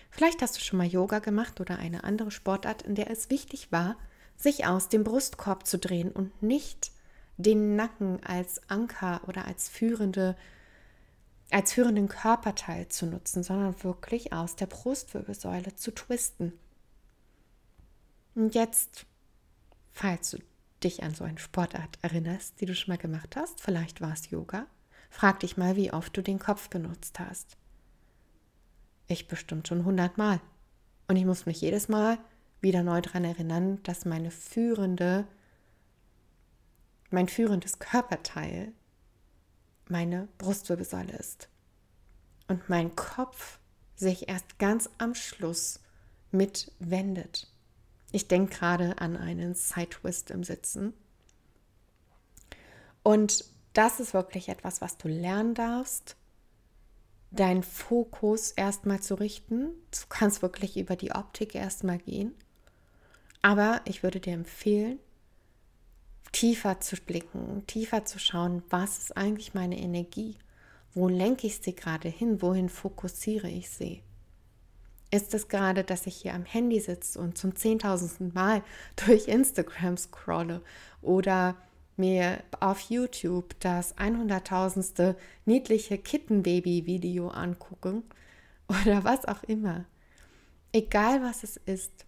Vielleicht 0.09 0.41
hast 0.41 0.57
du 0.57 0.61
schon 0.61 0.79
mal 0.79 0.87
Yoga 0.87 1.19
gemacht 1.19 1.61
oder 1.61 1.77
eine 1.77 2.03
andere 2.03 2.31
Sportart, 2.31 2.81
in 2.81 2.95
der 2.95 3.11
es 3.11 3.29
wichtig 3.29 3.71
war, 3.71 3.95
sich 4.35 4.65
aus 4.65 4.89
dem 4.89 5.03
Brustkorb 5.03 5.67
zu 5.67 5.77
drehen 5.77 6.11
und 6.11 6.41
nicht 6.41 6.91
den 7.37 7.75
Nacken 7.75 8.23
als 8.23 8.67
Anker 8.69 9.21
oder 9.27 9.45
als 9.45 9.69
führende 9.69 10.35
als 11.51 11.73
führenden 11.73 12.07
Körperteil 12.07 12.89
zu 12.89 13.07
nutzen, 13.07 13.41
sondern 13.43 13.83
wirklich 13.83 14.33
aus 14.33 14.55
der 14.55 14.67
Brustwirbelsäule 14.67 15.75
zu 15.75 15.91
twisten. 15.91 16.53
Und 18.35 18.55
jetzt, 18.55 19.05
falls 19.91 20.31
du 20.31 20.37
dich 20.83 21.03
an 21.03 21.13
so 21.13 21.23
eine 21.23 21.39
Sportart 21.39 21.99
erinnerst, 22.01 22.61
die 22.61 22.65
du 22.65 22.75
schon 22.75 22.93
mal 22.93 22.97
gemacht 22.97 23.35
hast, 23.35 23.61
vielleicht 23.61 24.01
war 24.01 24.13
es 24.13 24.29
Yoga, 24.29 24.65
frag 25.09 25.39
dich 25.41 25.57
mal, 25.57 25.75
wie 25.75 25.91
oft 25.91 26.15
du 26.15 26.21
den 26.21 26.39
Kopf 26.39 26.69
benutzt 26.69 27.19
hast. 27.19 27.57
Ich 29.07 29.27
bestimmt 29.27 29.67
schon 29.67 29.85
hundertmal. 29.85 30.39
Und 31.07 31.15
ich 31.15 31.25
muss 31.25 31.47
mich 31.47 31.61
jedes 31.61 31.89
Mal 31.89 32.19
wieder 32.61 32.83
neu 32.83 33.01
daran 33.01 33.23
erinnern, 33.23 33.81
dass 33.83 34.05
meine 34.05 34.31
führende, 34.31 35.27
mein 37.09 37.27
führendes 37.27 37.79
Körperteil 37.79 38.73
meine 39.87 40.27
Brustwirbelsäule 40.37 41.13
ist. 41.13 41.49
Und 42.47 42.69
mein 42.69 42.95
Kopf 42.95 43.59
sich 43.95 44.29
erst 44.29 44.59
ganz 44.59 44.89
am 44.97 45.15
Schluss 45.15 45.79
mitwendet. 46.31 47.51
Ich 48.11 48.27
denke 48.27 48.55
gerade 48.55 48.99
an 48.99 49.15
einen 49.15 49.53
Side-Twist 49.53 50.31
im 50.31 50.43
Sitzen. 50.43 50.93
Und 53.03 53.45
das 53.73 53.99
ist 53.99 54.13
wirklich 54.13 54.49
etwas, 54.49 54.81
was 54.81 54.97
du 54.97 55.07
lernen 55.07 55.53
darfst, 55.53 56.15
deinen 57.31 57.63
Fokus 57.63 58.51
erstmal 58.51 59.01
zu 59.01 59.15
richten. 59.15 59.69
Du 59.91 60.07
kannst 60.09 60.41
wirklich 60.41 60.77
über 60.77 60.95
die 60.95 61.11
Optik 61.11 61.53
erstmal 61.53 61.99
gehen. 61.99 62.33
Aber 63.41 63.81
ich 63.85 64.03
würde 64.03 64.19
dir 64.19 64.33
empfehlen, 64.33 64.99
tiefer 66.31 66.79
zu 66.79 66.95
blicken, 66.97 67.63
tiefer 67.67 68.05
zu 68.05 68.19
schauen, 68.19 68.63
was 68.69 68.97
ist 68.97 69.17
eigentlich 69.17 69.53
meine 69.53 69.79
Energie? 69.79 70.37
Wo 70.93 71.07
lenke 71.07 71.47
ich 71.47 71.59
sie 71.59 71.75
gerade 71.75 72.09
hin? 72.09 72.41
Wohin 72.41 72.69
fokussiere 72.69 73.47
ich 73.49 73.69
sie? 73.69 74.01
Ist 75.11 75.33
es 75.33 75.47
gerade, 75.47 75.83
dass 75.83 76.05
ich 76.05 76.15
hier 76.15 76.33
am 76.33 76.45
Handy 76.45 76.79
sitze 76.79 77.19
und 77.19 77.37
zum 77.37 77.55
zehntausendsten 77.55 78.33
Mal 78.33 78.63
durch 79.07 79.27
Instagram 79.27 79.97
scrolle 79.97 80.61
oder 81.01 81.55
mir 81.97 82.43
auf 82.59 82.79
YouTube 82.81 83.59
das 83.59 83.97
100.000. 83.97 85.15
niedliche 85.45 85.97
Kittenbaby-Video 85.97 87.27
angucke 87.29 88.03
oder 88.67 89.03
was 89.03 89.25
auch 89.25 89.43
immer. 89.43 89.85
Egal 90.71 91.21
was 91.23 91.43
es 91.43 91.57
ist, 91.57 92.05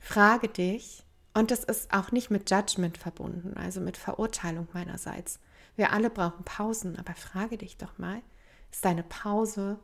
frage 0.00 0.48
dich, 0.48 1.04
und 1.32 1.50
das 1.50 1.64
ist 1.64 1.92
auch 1.92 2.12
nicht 2.12 2.30
mit 2.30 2.48
Judgment 2.50 2.96
verbunden, 2.96 3.56
also 3.56 3.80
mit 3.80 3.96
Verurteilung 3.96 4.68
meinerseits. 4.72 5.40
Wir 5.74 5.92
alle 5.92 6.08
brauchen 6.08 6.44
Pausen, 6.44 6.96
aber 6.96 7.14
frage 7.14 7.58
dich 7.58 7.76
doch 7.76 7.98
mal, 7.98 8.22
ist 8.70 8.84
deine 8.84 9.02
Pause 9.02 9.80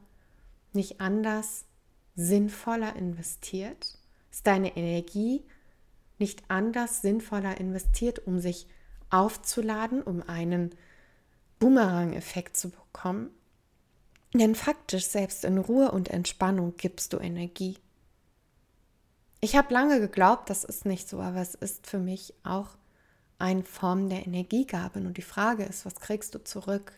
nicht 0.73 1.00
anders, 1.00 1.64
sinnvoller 2.17 2.97
investiert? 2.97 3.99
Ist 4.31 4.47
deine 4.47 4.76
Energie 4.76 5.45
nicht 6.19 6.43
anders, 6.49 7.02
sinnvoller 7.02 7.59
investiert, 7.59 8.26
um 8.26 8.38
sich 8.38 8.67
aufzuladen, 9.11 10.02
um 10.02 10.23
einen 10.23 10.75
Boomerang-Effekt 11.59 12.57
zu 12.57 12.71
bekommen? 12.71 13.31
Denn 14.33 14.55
faktisch, 14.55 15.07
selbst 15.07 15.45
in 15.45 15.59
Ruhe 15.59 15.90
und 15.90 16.09
Entspannung 16.09 16.76
gibst 16.76 17.12
du 17.12 17.19
Energie. 17.19 17.79
Ich 19.40 19.57
habe 19.57 19.75
lange 19.75 19.99
geglaubt, 19.99 20.50
das 20.50 20.64
ist 20.64 20.85
nicht 20.85 21.09
so, 21.09 21.21
aber 21.21 21.40
es 21.40 21.55
ist 21.55 21.87
für 21.87 21.99
mich 21.99 22.35
auch 22.45 22.76
eine 23.38 23.64
Form 23.64 24.09
der 24.09 24.26
Energiegabe. 24.26 25.00
Und 25.00 25.17
die 25.17 25.23
Frage 25.23 25.64
ist, 25.64 25.85
was 25.87 25.97
kriegst 25.97 26.35
du 26.35 26.45
zurück? 26.45 26.93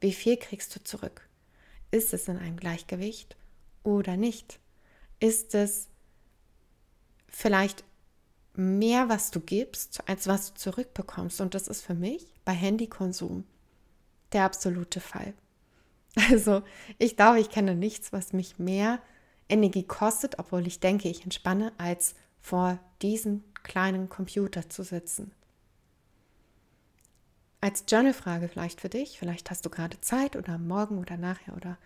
Wie 0.00 0.12
viel 0.12 0.36
kriegst 0.36 0.76
du 0.76 0.84
zurück? 0.84 1.28
Ist 1.90 2.12
es 2.12 2.28
in 2.28 2.36
einem 2.36 2.56
Gleichgewicht 2.56 3.36
oder 3.82 4.16
nicht? 4.16 4.58
Ist 5.20 5.54
es 5.54 5.88
vielleicht 7.28 7.84
mehr, 8.54 9.08
was 9.08 9.30
du 9.30 9.40
gibst, 9.40 10.02
als 10.08 10.26
was 10.26 10.52
du 10.52 10.58
zurückbekommst? 10.58 11.40
Und 11.40 11.54
das 11.54 11.68
ist 11.68 11.82
für 11.82 11.94
mich 11.94 12.26
bei 12.44 12.52
Handykonsum 12.52 13.44
der 14.32 14.44
absolute 14.44 15.00
Fall. 15.00 15.34
Also 16.30 16.62
ich 16.98 17.16
glaube, 17.16 17.40
ich 17.40 17.48
kenne 17.48 17.74
nichts, 17.74 18.12
was 18.12 18.34
mich 18.34 18.58
mehr 18.58 19.00
Energie 19.48 19.82
kostet, 19.82 20.38
obwohl 20.38 20.66
ich 20.66 20.78
denke, 20.78 21.08
ich 21.08 21.24
entspanne, 21.24 21.72
als 21.78 22.14
vor 22.42 22.78
diesem 23.00 23.42
kleinen 23.62 24.10
Computer 24.10 24.68
zu 24.68 24.82
sitzen. 24.82 25.32
Als 27.62 27.84
Journalfrage 27.88 28.48
vielleicht 28.48 28.80
für 28.80 28.90
dich, 28.90 29.18
vielleicht 29.18 29.50
hast 29.50 29.64
du 29.64 29.70
gerade 29.70 30.00
Zeit 30.02 30.36
oder 30.36 30.58
morgen 30.58 30.98
oder 30.98 31.16
nachher 31.16 31.56
oder 31.56 31.78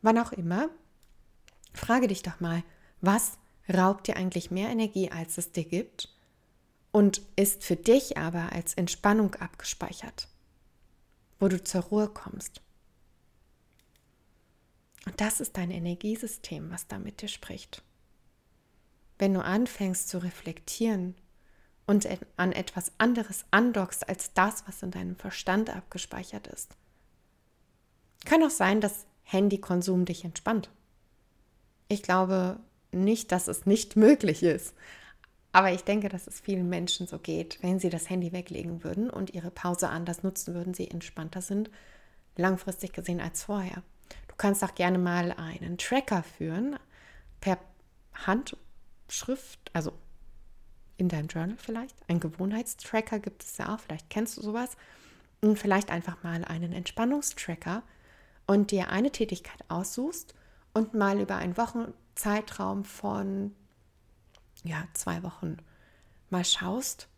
wann 0.00 0.16
auch 0.16 0.32
immer, 0.32 0.70
frage 1.74 2.08
dich 2.08 2.22
doch 2.22 2.40
mal, 2.40 2.62
was 3.00 3.38
raubt 3.72 4.06
dir 4.06 4.16
eigentlich 4.16 4.50
mehr 4.50 4.70
Energie, 4.70 5.10
als 5.10 5.38
es 5.38 5.52
dir 5.52 5.64
gibt 5.64 6.08
und 6.92 7.22
ist 7.36 7.64
für 7.64 7.76
dich 7.76 8.16
aber 8.16 8.52
als 8.52 8.74
Entspannung 8.74 9.34
abgespeichert, 9.34 10.28
wo 11.40 11.48
du 11.48 11.62
zur 11.62 11.82
Ruhe 11.82 12.08
kommst. 12.08 12.60
Und 15.06 15.20
das 15.20 15.40
ist 15.40 15.56
dein 15.56 15.70
Energiesystem, 15.70 16.70
was 16.70 16.86
da 16.86 16.98
mit 16.98 17.20
dir 17.20 17.28
spricht. 17.28 17.82
Wenn 19.18 19.34
du 19.34 19.44
anfängst 19.44 20.08
zu 20.08 20.18
reflektieren 20.18 21.14
und 21.86 22.08
an 22.36 22.52
etwas 22.52 22.92
anderes 22.98 23.44
andockst 23.50 24.08
als 24.08 24.32
das, 24.32 24.66
was 24.66 24.82
in 24.82 24.90
deinem 24.90 25.16
Verstand 25.16 25.70
abgespeichert 25.70 26.46
ist. 26.46 26.74
Kann 28.24 28.42
auch 28.42 28.50
sein, 28.50 28.80
dass 28.80 29.06
Handykonsum 29.24 30.04
dich 30.04 30.24
entspannt. 30.24 30.70
Ich 31.94 32.02
glaube 32.02 32.58
nicht, 32.90 33.30
dass 33.30 33.46
es 33.46 33.66
nicht 33.66 33.94
möglich 33.96 34.42
ist. 34.42 34.74
Aber 35.52 35.70
ich 35.70 35.84
denke, 35.84 36.08
dass 36.08 36.26
es 36.26 36.40
vielen 36.40 36.68
Menschen 36.68 37.06
so 37.06 37.20
geht, 37.20 37.62
wenn 37.62 37.78
sie 37.78 37.88
das 37.88 38.10
Handy 38.10 38.32
weglegen 38.32 38.82
würden 38.82 39.08
und 39.08 39.32
ihre 39.32 39.52
Pause 39.52 39.88
anders 39.88 40.24
nutzen 40.24 40.54
würden, 40.54 40.74
sie 40.74 40.90
entspannter 40.90 41.40
sind, 41.40 41.70
langfristig 42.34 42.92
gesehen 42.92 43.20
als 43.20 43.44
vorher. 43.44 43.84
Du 44.26 44.34
kannst 44.36 44.64
auch 44.64 44.74
gerne 44.74 44.98
mal 44.98 45.30
einen 45.30 45.78
Tracker 45.78 46.24
führen, 46.24 46.76
per 47.40 47.58
Handschrift, 48.14 49.70
also 49.72 49.92
in 50.96 51.08
deinem 51.08 51.28
Journal 51.28 51.56
vielleicht. 51.56 51.94
Ein 52.08 52.18
Gewohnheitstracker 52.18 53.20
gibt 53.20 53.44
es 53.44 53.56
ja 53.58 53.72
auch, 53.72 53.78
vielleicht 53.78 54.10
kennst 54.10 54.36
du 54.36 54.42
sowas. 54.42 54.76
Und 55.40 55.56
vielleicht 55.56 55.90
einfach 55.90 56.20
mal 56.24 56.44
einen 56.44 56.72
Entspannungstracker 56.72 57.84
und 58.48 58.72
dir 58.72 58.88
eine 58.88 59.12
Tätigkeit 59.12 59.64
aussuchst 59.68 60.34
und 60.74 60.94
mal 60.94 61.20
über 61.20 61.36
einen 61.36 61.56
Wochenzeitraum 61.56 62.84
von 62.84 63.54
ja, 64.64 64.86
zwei 64.92 65.22
Wochen 65.22 65.56
mal 66.30 66.44
schaust, 66.44 67.08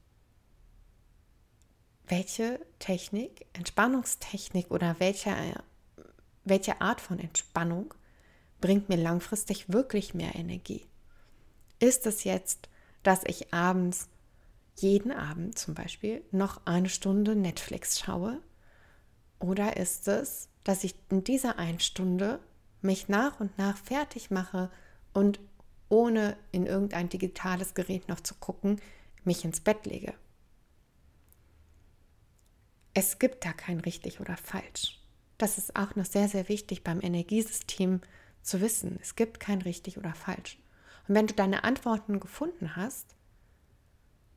welche 2.08 2.60
Technik, 2.78 3.46
Entspannungstechnik 3.52 4.70
oder 4.70 5.00
welche 5.00 5.34
welche 6.46 6.80
Art 6.80 7.00
von 7.00 7.18
Entspannung 7.18 7.92
bringt 8.60 8.88
mir 8.88 8.96
langfristig 8.96 9.72
wirklich 9.72 10.14
mehr 10.14 10.34
Energie? 10.36 10.86
Ist 11.80 12.06
es 12.06 12.24
jetzt, 12.24 12.68
dass 13.02 13.24
ich 13.24 13.52
abends, 13.52 14.08
jeden 14.76 15.12
Abend 15.12 15.58
zum 15.58 15.74
Beispiel, 15.74 16.22
noch 16.30 16.64
eine 16.64 16.88
Stunde 16.88 17.34
Netflix 17.34 17.98
schaue? 17.98 18.40
Oder 19.40 19.76
ist 19.76 20.08
es, 20.08 20.48
dass 20.64 20.84
ich 20.84 20.94
in 21.10 21.24
dieser 21.24 21.58
einen 21.58 21.80
Stunde 21.80 22.38
mich 22.82 23.08
nach 23.08 23.40
und 23.40 23.56
nach 23.58 23.76
fertig 23.76 24.30
mache 24.30 24.70
und 25.12 25.40
ohne 25.88 26.36
in 26.52 26.66
irgendein 26.66 27.08
digitales 27.08 27.74
Gerät 27.74 28.08
noch 28.08 28.20
zu 28.20 28.34
gucken, 28.34 28.80
mich 29.24 29.44
ins 29.44 29.60
Bett 29.60 29.86
lege? 29.86 30.14
Es 32.94 33.18
gibt 33.18 33.44
da 33.44 33.52
kein 33.52 33.80
richtig 33.80 34.20
oder 34.20 34.36
falsch. 34.36 35.00
Das 35.38 35.58
ist 35.58 35.76
auch 35.76 35.96
noch 35.96 36.06
sehr, 36.06 36.28
sehr 36.28 36.48
wichtig 36.48 36.82
beim 36.82 37.02
Energiesystem 37.02 38.00
zu 38.42 38.60
wissen. 38.60 38.98
Es 39.02 39.16
gibt 39.16 39.38
kein 39.38 39.60
richtig 39.60 39.98
oder 39.98 40.14
falsch. 40.14 40.58
Und 41.06 41.14
wenn 41.14 41.26
du 41.26 41.34
deine 41.34 41.64
Antworten 41.64 42.20
gefunden 42.20 42.74
hast, 42.74 43.14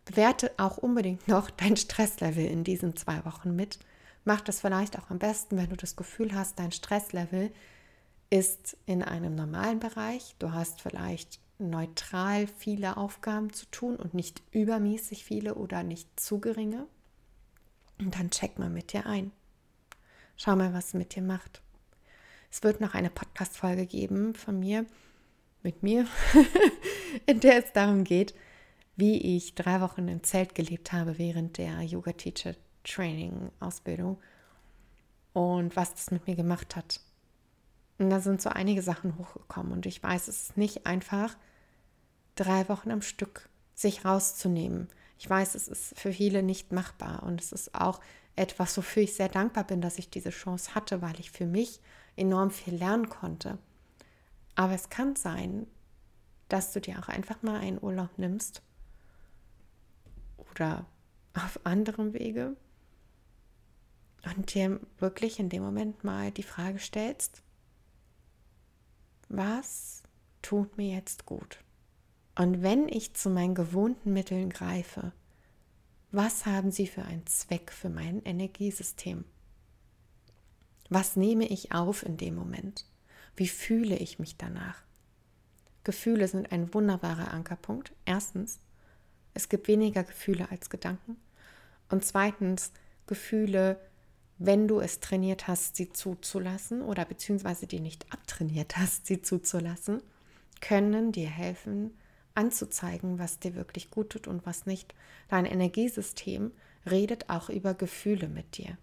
bewerte 0.05 0.51
auch 0.57 0.77
unbedingt 0.77 1.27
noch 1.27 1.49
dein 1.57 1.77
Stresslevel 1.77 2.45
in 2.45 2.63
diesen 2.63 2.95
zwei 2.95 3.23
Wochen 3.25 3.55
mit. 3.55 3.79
Mach 4.25 4.41
das 4.41 4.59
vielleicht 4.59 4.99
auch 4.99 5.09
am 5.09 5.19
besten, 5.19 5.57
wenn 5.57 5.69
du 5.69 5.77
das 5.77 5.95
Gefühl 5.95 6.33
hast, 6.33 6.59
dein 6.59 6.71
Stresslevel 6.71 7.51
ist 8.29 8.77
in 8.85 9.03
einem 9.03 9.35
normalen 9.35 9.79
Bereich. 9.79 10.35
Du 10.39 10.51
hast 10.51 10.81
vielleicht 10.81 11.39
neutral 11.57 12.47
viele 12.47 12.97
Aufgaben 12.97 13.51
zu 13.51 13.65
tun 13.67 13.95
und 13.95 14.13
nicht 14.13 14.41
übermäßig 14.51 15.25
viele 15.25 15.55
oder 15.55 15.83
nicht 15.83 16.19
zu 16.19 16.39
geringe. 16.39 16.87
Und 17.99 18.15
dann 18.15 18.31
check 18.31 18.57
mal 18.59 18.69
mit 18.69 18.93
dir 18.93 19.05
ein. 19.05 19.31
Schau 20.37 20.55
mal, 20.55 20.73
was 20.73 20.87
es 20.87 20.93
mit 20.93 21.15
dir 21.15 21.21
macht. 21.21 21.61
Es 22.51 22.63
wird 22.63 22.79
noch 22.81 22.93
eine 22.93 23.09
Podcast-Folge 23.09 23.85
geben 23.85 24.33
von 24.33 24.59
mir, 24.59 24.85
mit 25.61 25.83
mir, 25.83 26.07
in 27.25 27.41
der 27.41 27.63
es 27.63 27.73
darum 27.73 28.03
geht, 28.05 28.33
wie 28.95 29.35
ich 29.35 29.53
drei 29.55 29.81
Wochen 29.81 30.07
im 30.07 30.23
Zelt 30.23 30.55
gelebt 30.55 30.93
habe 30.93 31.17
während 31.17 31.57
der 31.57 31.81
Yoga 31.81 32.13
Teacher 32.13 32.55
Training 32.83 33.51
Ausbildung 33.59 34.17
und 35.33 35.75
was 35.75 35.93
das 35.93 36.11
mit 36.11 36.25
mir 36.25 36.35
gemacht 36.35 36.75
hat. 36.75 37.01
Und 37.99 38.09
da 38.09 38.21
sind 38.21 38.41
so 38.41 38.49
einige 38.49 38.81
Sachen 38.81 39.17
hochgekommen 39.17 39.73
und 39.73 39.85
ich 39.85 40.01
weiß, 40.01 40.29
es 40.29 40.43
ist 40.43 40.57
nicht 40.57 40.85
einfach, 40.85 41.37
drei 42.35 42.67
Wochen 42.69 42.91
am 42.91 43.01
Stück 43.01 43.49
sich 43.75 44.05
rauszunehmen. 44.05 44.87
Ich 45.17 45.29
weiß, 45.29 45.55
es 45.55 45.67
ist 45.67 45.99
für 45.99 46.13
viele 46.13 46.41
nicht 46.41 46.71
machbar 46.71 47.23
und 47.23 47.41
es 47.41 47.51
ist 47.51 47.75
auch 47.75 47.99
etwas, 48.37 48.77
wofür 48.77 49.03
ich 49.03 49.15
sehr 49.15 49.27
dankbar 49.27 49.65
bin, 49.65 49.81
dass 49.81 49.99
ich 49.99 50.09
diese 50.09 50.29
Chance 50.29 50.73
hatte, 50.75 51.01
weil 51.01 51.19
ich 51.19 51.31
für 51.31 51.45
mich 51.45 51.81
enorm 52.15 52.51
viel 52.51 52.73
lernen 52.73 53.09
konnte. 53.09 53.57
Aber 54.55 54.73
es 54.73 54.89
kann 54.89 55.17
sein, 55.17 55.67
dass 56.47 56.71
du 56.71 56.79
dir 56.79 56.99
auch 56.99 57.09
einfach 57.09 57.41
mal 57.43 57.59
einen 57.59 57.83
Urlaub 57.83 58.17
nimmst 58.17 58.61
oder 60.37 60.85
auf 61.33 61.59
anderem 61.65 62.13
Wege 62.13 62.55
und 64.23 64.53
dir 64.53 64.79
wirklich 64.99 65.39
in 65.39 65.49
dem 65.49 65.63
Moment 65.63 66.05
mal 66.05 66.31
die 66.31 66.43
Frage 66.43 66.79
stellst, 66.79 67.43
was 69.29 70.03
tut 70.41 70.77
mir 70.77 70.95
jetzt 70.95 71.25
gut? 71.25 71.59
Und 72.35 72.61
wenn 72.61 72.87
ich 72.87 73.13
zu 73.13 73.29
meinen 73.29 73.55
gewohnten 73.55 74.13
Mitteln 74.13 74.49
greife, 74.49 75.13
was 76.11 76.45
haben 76.45 76.71
sie 76.71 76.87
für 76.87 77.03
einen 77.03 77.25
Zweck 77.27 77.71
für 77.71 77.89
mein 77.89 78.23
Energiesystem? 78.23 79.25
Was 80.89 81.15
nehme 81.15 81.47
ich 81.47 81.71
auf 81.71 82.03
in 82.03 82.17
dem 82.17 82.35
Moment? 82.35 82.85
Wie 83.35 83.47
fühle 83.47 83.95
ich 83.95 84.17
mich 84.17 84.37
danach? 84.37 84.81
Gefühle 85.83 86.27
sind 86.27 86.51
ein 86.51 86.73
wunderbarer 86.73 87.31
Ankerpunkt. 87.31 87.93
Erstens, 88.05 88.59
es 89.33 89.49
gibt 89.49 89.67
weniger 89.67 90.03
Gefühle 90.03 90.49
als 90.49 90.69
Gedanken. 90.69 91.17
Und 91.89 92.03
zweitens, 92.03 92.71
Gefühle, 93.05 93.79
wenn 94.39 94.69
du 94.69 94.79
es 94.79 95.01
trainiert 95.01 95.47
hast, 95.47 95.75
sie 95.75 95.91
zuzulassen 95.91 96.81
oder 96.81 97.03
beziehungsweise 97.03 97.67
die 97.67 97.81
nicht 97.81 98.11
abtrainiert 98.11 98.77
hast, 98.77 99.05
sie 99.05 99.21
zuzulassen, 99.21 100.01
können 100.61 101.11
dir 101.11 101.29
helfen, 101.29 101.91
anzuzeigen, 102.35 103.19
was 103.19 103.39
dir 103.39 103.55
wirklich 103.55 103.91
gut 103.91 104.11
tut 104.11 104.27
und 104.27 104.45
was 104.45 104.65
nicht. 104.65 104.95
Dein 105.27 105.45
Energiesystem 105.45 106.51
redet 106.89 107.29
auch 107.29 107.49
über 107.49 107.73
Gefühle 107.73 108.29
mit 108.29 108.57
dir. 108.57 108.77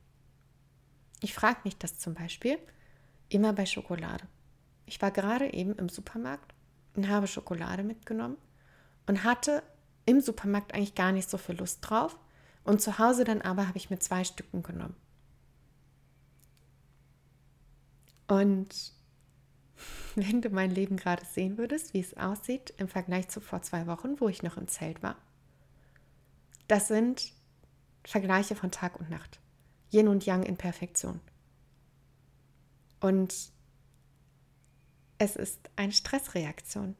Ich 1.22 1.32
frage 1.32 1.60
mich 1.64 1.78
das 1.78 1.98
zum 1.98 2.12
Beispiel 2.12 2.58
immer 3.30 3.54
bei 3.54 3.64
Schokolade. 3.64 4.24
Ich 4.84 5.00
war 5.00 5.10
gerade 5.10 5.52
eben 5.54 5.74
im 5.76 5.88
Supermarkt 5.88 6.54
und 6.94 7.08
habe 7.08 7.26
Schokolade 7.26 7.82
mitgenommen 7.82 8.36
und 9.06 9.24
hatte 9.24 9.62
im 10.04 10.20
Supermarkt 10.20 10.74
eigentlich 10.74 10.94
gar 10.94 11.12
nicht 11.12 11.30
so 11.30 11.38
viel 11.38 11.56
Lust 11.56 11.78
drauf. 11.80 12.18
Und 12.62 12.82
zu 12.82 12.98
Hause 12.98 13.24
dann 13.24 13.40
aber 13.42 13.68
habe 13.68 13.78
ich 13.78 13.90
mir 13.90 13.98
zwei 13.98 14.22
Stücken 14.24 14.62
genommen. 14.62 14.96
Und 18.28 18.92
wenn 20.14 20.42
du 20.42 20.50
mein 20.50 20.70
Leben 20.70 20.96
gerade 20.96 21.24
sehen 21.24 21.58
würdest, 21.58 21.94
wie 21.94 22.00
es 22.00 22.16
aussieht 22.16 22.74
im 22.78 22.88
Vergleich 22.88 23.28
zu 23.28 23.40
vor 23.40 23.62
zwei 23.62 23.86
Wochen, 23.86 24.20
wo 24.20 24.28
ich 24.28 24.42
noch 24.42 24.56
im 24.56 24.68
Zelt 24.68 25.02
war, 25.02 25.16
das 26.68 26.88
sind 26.88 27.32
Vergleiche 28.04 28.54
von 28.54 28.70
Tag 28.70 28.98
und 28.98 29.10
Nacht. 29.10 29.40
Yin 29.92 30.08
und 30.08 30.26
Yang 30.26 30.44
in 30.44 30.56
Perfektion. 30.56 31.20
Und 33.00 33.34
es 35.18 35.36
ist 35.36 35.70
eine 35.76 35.92
Stressreaktion. 35.92 36.96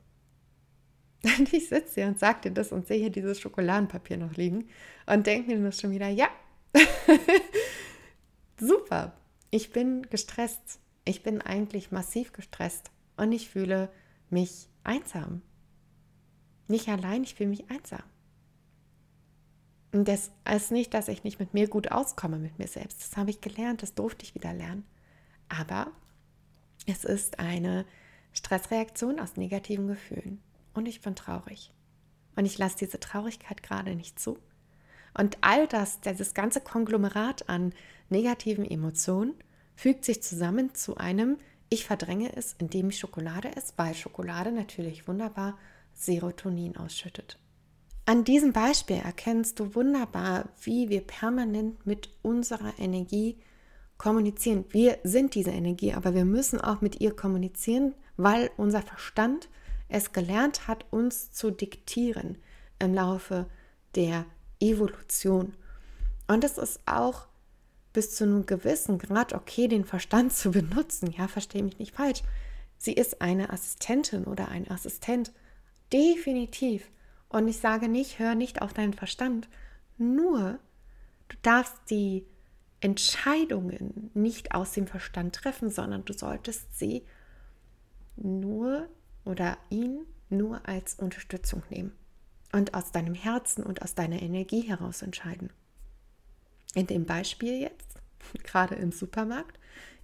Und 1.22 1.52
ich 1.52 1.68
sitze 1.68 1.94
hier 1.94 2.06
und 2.06 2.18
sage 2.18 2.42
dir 2.42 2.50
das 2.52 2.72
und 2.72 2.86
sehe 2.86 2.98
hier 2.98 3.10
dieses 3.10 3.40
Schokoladenpapier 3.40 4.16
noch 4.16 4.34
liegen 4.34 4.68
und 5.06 5.26
denke 5.26 5.54
mir 5.54 5.64
das 5.64 5.80
schon 5.80 5.90
wieder, 5.90 6.08
ja, 6.08 6.28
super, 8.60 9.16
ich 9.50 9.72
bin 9.72 10.02
gestresst. 10.02 10.80
Ich 11.06 11.22
bin 11.22 11.40
eigentlich 11.40 11.92
massiv 11.92 12.32
gestresst 12.32 12.90
und 13.16 13.32
ich 13.32 13.48
fühle 13.48 13.88
mich 14.28 14.68
einsam. 14.84 15.40
Nicht 16.68 16.88
allein, 16.88 17.22
ich 17.22 17.36
fühle 17.36 17.50
mich 17.50 17.70
einsam. 17.70 18.02
Und 19.92 20.08
das 20.08 20.32
ist 20.52 20.72
nicht, 20.72 20.92
dass 20.92 21.08
ich 21.08 21.24
nicht 21.24 21.38
mit 21.38 21.54
mir 21.54 21.68
gut 21.68 21.92
auskomme, 21.92 22.38
mit 22.38 22.58
mir 22.58 22.66
selbst. 22.66 23.00
Das 23.00 23.16
habe 23.16 23.30
ich 23.30 23.40
gelernt, 23.40 23.82
das 23.82 23.94
durfte 23.94 24.24
ich 24.24 24.34
wieder 24.34 24.52
lernen. 24.52 24.84
Aber 25.48 25.92
es 26.86 27.04
ist 27.04 27.38
eine 27.38 27.86
Stressreaktion 28.32 29.20
aus 29.20 29.36
negativen 29.36 29.86
Gefühlen. 29.86 30.42
Und 30.74 30.86
ich 30.86 31.00
bin 31.00 31.14
traurig. 31.14 31.72
Und 32.34 32.46
ich 32.46 32.58
lasse 32.58 32.76
diese 32.78 33.00
Traurigkeit 33.00 33.62
gerade 33.62 33.94
nicht 33.94 34.18
zu. 34.18 34.38
Und 35.14 35.38
all 35.40 35.66
das, 35.68 36.00
dieses 36.00 36.34
ganze 36.34 36.60
Konglomerat 36.60 37.48
an 37.48 37.72
negativen 38.10 38.64
Emotionen, 38.64 39.34
fügt 39.76 40.04
sich 40.04 40.22
zusammen 40.22 40.74
zu 40.74 40.96
einem, 40.96 41.36
ich 41.68 41.84
verdränge 41.84 42.34
es, 42.34 42.56
indem 42.58 42.90
ich 42.90 42.98
Schokolade 42.98 43.54
esse, 43.54 43.74
weil 43.76 43.94
Schokolade 43.94 44.50
natürlich 44.50 45.06
wunderbar 45.06 45.58
Serotonin 45.94 46.76
ausschüttet. 46.76 47.38
An 48.06 48.24
diesem 48.24 48.52
Beispiel 48.52 48.96
erkennst 48.96 49.58
du 49.58 49.74
wunderbar, 49.74 50.48
wie 50.62 50.88
wir 50.88 51.00
permanent 51.00 51.86
mit 51.86 52.10
unserer 52.22 52.78
Energie 52.78 53.36
kommunizieren. 53.98 54.64
Wir 54.70 54.98
sind 55.02 55.34
diese 55.34 55.50
Energie, 55.50 55.92
aber 55.92 56.14
wir 56.14 56.24
müssen 56.24 56.60
auch 56.60 56.80
mit 56.80 57.00
ihr 57.00 57.14
kommunizieren, 57.14 57.94
weil 58.16 58.50
unser 58.56 58.82
Verstand 58.82 59.48
es 59.88 60.12
gelernt 60.12 60.68
hat, 60.68 60.84
uns 60.90 61.32
zu 61.32 61.50
diktieren 61.50 62.38
im 62.78 62.94
Laufe 62.94 63.46
der 63.94 64.26
Evolution. 64.60 65.54
Und 66.28 66.44
es 66.44 66.58
ist 66.58 66.80
auch 66.86 67.26
bis 67.96 68.14
zu 68.14 68.24
einem 68.24 68.44
gewissen 68.44 68.98
Grad 68.98 69.32
okay, 69.32 69.68
den 69.68 69.86
Verstand 69.86 70.34
zu 70.34 70.50
benutzen. 70.50 71.10
Ja, 71.12 71.28
verstehe 71.28 71.62
mich 71.62 71.78
nicht 71.78 71.94
falsch. 71.94 72.22
Sie 72.76 72.92
ist 72.92 73.22
eine 73.22 73.48
Assistentin 73.48 74.24
oder 74.24 74.48
ein 74.48 74.70
Assistent. 74.70 75.32
Definitiv. 75.94 76.90
Und 77.30 77.48
ich 77.48 77.56
sage 77.56 77.88
nicht, 77.88 78.18
hör 78.18 78.34
nicht 78.34 78.60
auf 78.60 78.74
deinen 78.74 78.92
Verstand. 78.92 79.48
Nur, 79.96 80.58
du 81.28 81.36
darfst 81.40 81.74
die 81.88 82.26
Entscheidungen 82.80 84.10
nicht 84.12 84.54
aus 84.54 84.72
dem 84.72 84.86
Verstand 84.86 85.34
treffen, 85.34 85.70
sondern 85.70 86.04
du 86.04 86.12
solltest 86.12 86.78
sie 86.78 87.02
nur 88.16 88.90
oder 89.24 89.56
ihn 89.70 90.04
nur 90.28 90.68
als 90.68 90.96
Unterstützung 90.96 91.62
nehmen 91.70 91.92
und 92.52 92.74
aus 92.74 92.92
deinem 92.92 93.14
Herzen 93.14 93.64
und 93.64 93.80
aus 93.80 93.94
deiner 93.94 94.20
Energie 94.20 94.60
heraus 94.60 95.00
entscheiden. 95.00 95.48
In 96.76 96.86
dem 96.86 97.06
Beispiel 97.06 97.58
jetzt, 97.58 97.94
gerade 98.44 98.74
im 98.74 98.92
Supermarkt, 98.92 99.58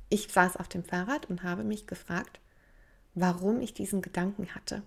ich 0.09 0.33
saß 0.33 0.57
auf 0.57 0.69
dem 0.69 0.83
Fahrrad 0.83 1.27
und 1.27 1.43
habe 1.43 1.65
mich 1.65 1.87
gefragt, 1.87 2.41
warum 3.15 3.61
ich 3.61 3.75
diesen 3.75 4.01
Gedanken 4.01 4.55
hatte 4.55 4.83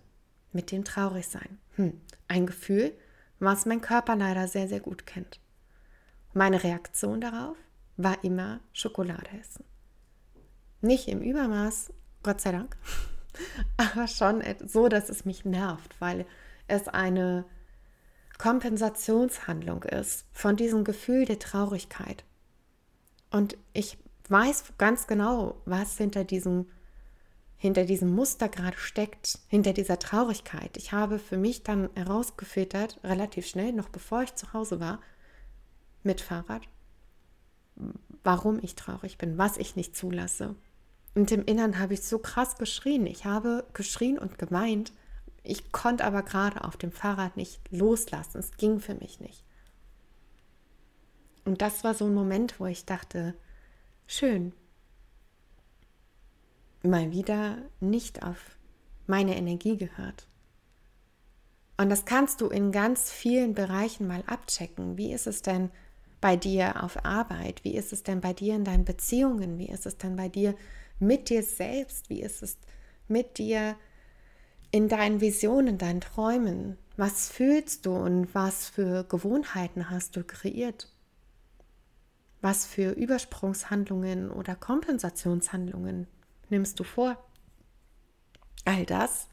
mit 0.52 0.72
dem 0.72 0.84
Traurigsein. 0.84 1.60
Hm, 1.76 2.02
ein 2.28 2.48
Gefühl, 2.48 2.92
was 3.38 3.68
mein 3.68 3.82
Körper 3.82 4.16
leider 4.16 4.48
sehr, 4.48 4.68
sehr 4.68 4.80
gut 4.80 5.06
kennt. 5.06 5.40
Meine 6.34 6.64
Reaktion 6.64 7.22
darauf 7.22 7.56
war 7.98 8.24
immer 8.24 8.62
Schokolade 8.74 9.30
essen. 9.40 9.64
Nicht 10.82 11.08
im 11.08 11.22
Übermaß, 11.22 11.94
Gott 12.24 12.42
sei 12.42 12.52
Dank, 12.52 12.76
aber 13.78 14.08
schon 14.08 14.44
so, 14.66 14.88
dass 14.88 15.10
es 15.10 15.24
mich 15.24 15.46
nervt, 15.46 16.02
weil 16.02 16.26
es 16.68 16.88
eine 16.88 17.46
Kompensationshandlung 18.38 19.84
ist 19.84 20.26
von 20.32 20.56
diesem 20.56 20.84
Gefühl 20.84 21.26
der 21.26 21.40
Traurigkeit. 21.40 22.24
Und 23.32 23.58
ich 23.74 23.98
weiß 24.30 24.74
ganz 24.78 25.08
genau, 25.08 25.62
was 25.66 25.98
hinter 25.98 26.24
diesem, 26.24 26.68
hinter 27.58 27.86
diesem 27.86 28.14
Muster 28.14 28.50
gerade 28.50 28.78
steckt, 28.78 29.40
hinter 29.48 29.74
dieser 29.74 30.00
Traurigkeit. 30.00 30.78
Ich 30.78 30.92
habe 30.92 31.20
für 31.20 31.38
mich 31.38 31.64
dann 31.64 31.90
herausgefiltert, 31.96 33.00
relativ 33.04 33.48
schnell, 33.48 33.72
noch 33.74 33.90
bevor 33.90 34.24
ich 34.24 34.36
zu 34.36 34.54
Hause 34.54 34.80
war, 34.80 35.00
mit 36.04 36.22
Fahrrad, 36.22 36.62
warum 38.24 38.60
ich 38.62 38.76
traurig 38.76 39.18
bin, 39.18 39.38
was 39.38 39.58
ich 39.58 39.76
nicht 39.76 39.96
zulasse. 39.96 40.56
Und 41.16 41.32
im 41.32 41.46
Innern 41.46 41.80
habe 41.80 41.94
ich 41.94 42.04
so 42.04 42.20
krass 42.20 42.58
geschrien. 42.58 43.08
Ich 43.08 43.26
habe 43.26 43.66
geschrien 43.74 44.20
und 44.20 44.38
geweint 44.38 44.92
ich 45.46 45.72
konnte 45.72 46.04
aber 46.04 46.24
gerade 46.24 46.64
auf 46.64 46.78
dem 46.78 46.92
Fahrrad 46.92 47.38
nicht 47.38 47.60
loslassen. 47.72 48.38
Es 48.38 48.58
ging 48.58 48.80
für 48.80 48.96
mich 48.96 49.20
nicht. 49.20 49.44
Und 51.46 51.62
das 51.62 51.84
war 51.84 51.94
so 51.94 52.06
ein 52.06 52.14
Moment, 52.14 52.60
wo 52.60 52.66
ich 52.66 52.86
dachte, 52.86 53.36
schön, 54.08 54.54
mal 56.82 57.12
wieder 57.12 57.58
nicht 57.80 58.24
auf 58.24 58.58
meine 59.08 59.36
Energie 59.36 59.78
gehört. 59.78 60.28
Und 61.78 61.90
das 61.90 62.06
kannst 62.06 62.42
du 62.42 62.48
in 62.48 62.72
ganz 62.72 63.12
vielen 63.12 63.54
Bereichen 63.54 64.08
mal 64.08 64.24
abchecken. 64.28 64.98
Wie 64.98 65.12
ist 65.12 65.28
es 65.28 65.42
denn 65.42 65.70
bei 66.22 66.36
dir 66.36 66.84
auf 66.84 67.06
Arbeit? 67.06 67.64
Wie 67.64 67.76
ist 67.76 67.92
es 67.92 68.04
denn 68.04 68.22
bei 68.22 68.34
dir 68.34 68.56
in 68.56 68.64
deinen 68.64 68.86
Beziehungen? 68.86 69.58
Wie 69.58 69.70
ist 69.70 69.86
es 69.86 69.98
denn 69.98 70.16
bei 70.16 70.30
dir 70.30 70.56
mit 71.00 71.30
dir 71.30 71.44
selbst? 71.44 72.10
Wie 72.10 72.22
ist 72.22 72.42
es 72.42 72.58
mit 73.08 73.38
dir 73.38 73.76
in 74.76 74.90
deinen 74.90 75.22
Visionen, 75.22 75.78
deinen 75.78 76.02
Träumen, 76.02 76.78
was 76.98 77.30
fühlst 77.30 77.86
du 77.86 77.96
und 77.96 78.36
was 78.36 78.68
für 78.68 79.06
Gewohnheiten 79.06 79.90
hast 79.90 80.18
du 80.18 80.24
kreiert? 80.26 80.92
Was 82.42 82.66
für 82.66 82.92
Übersprungshandlungen 82.92 84.30
oder 84.30 84.54
Kompensationshandlungen 84.54 86.08
nimmst 86.50 86.78
du 86.78 86.84
vor? 86.84 87.18
All 88.66 88.86
das 88.86 89.30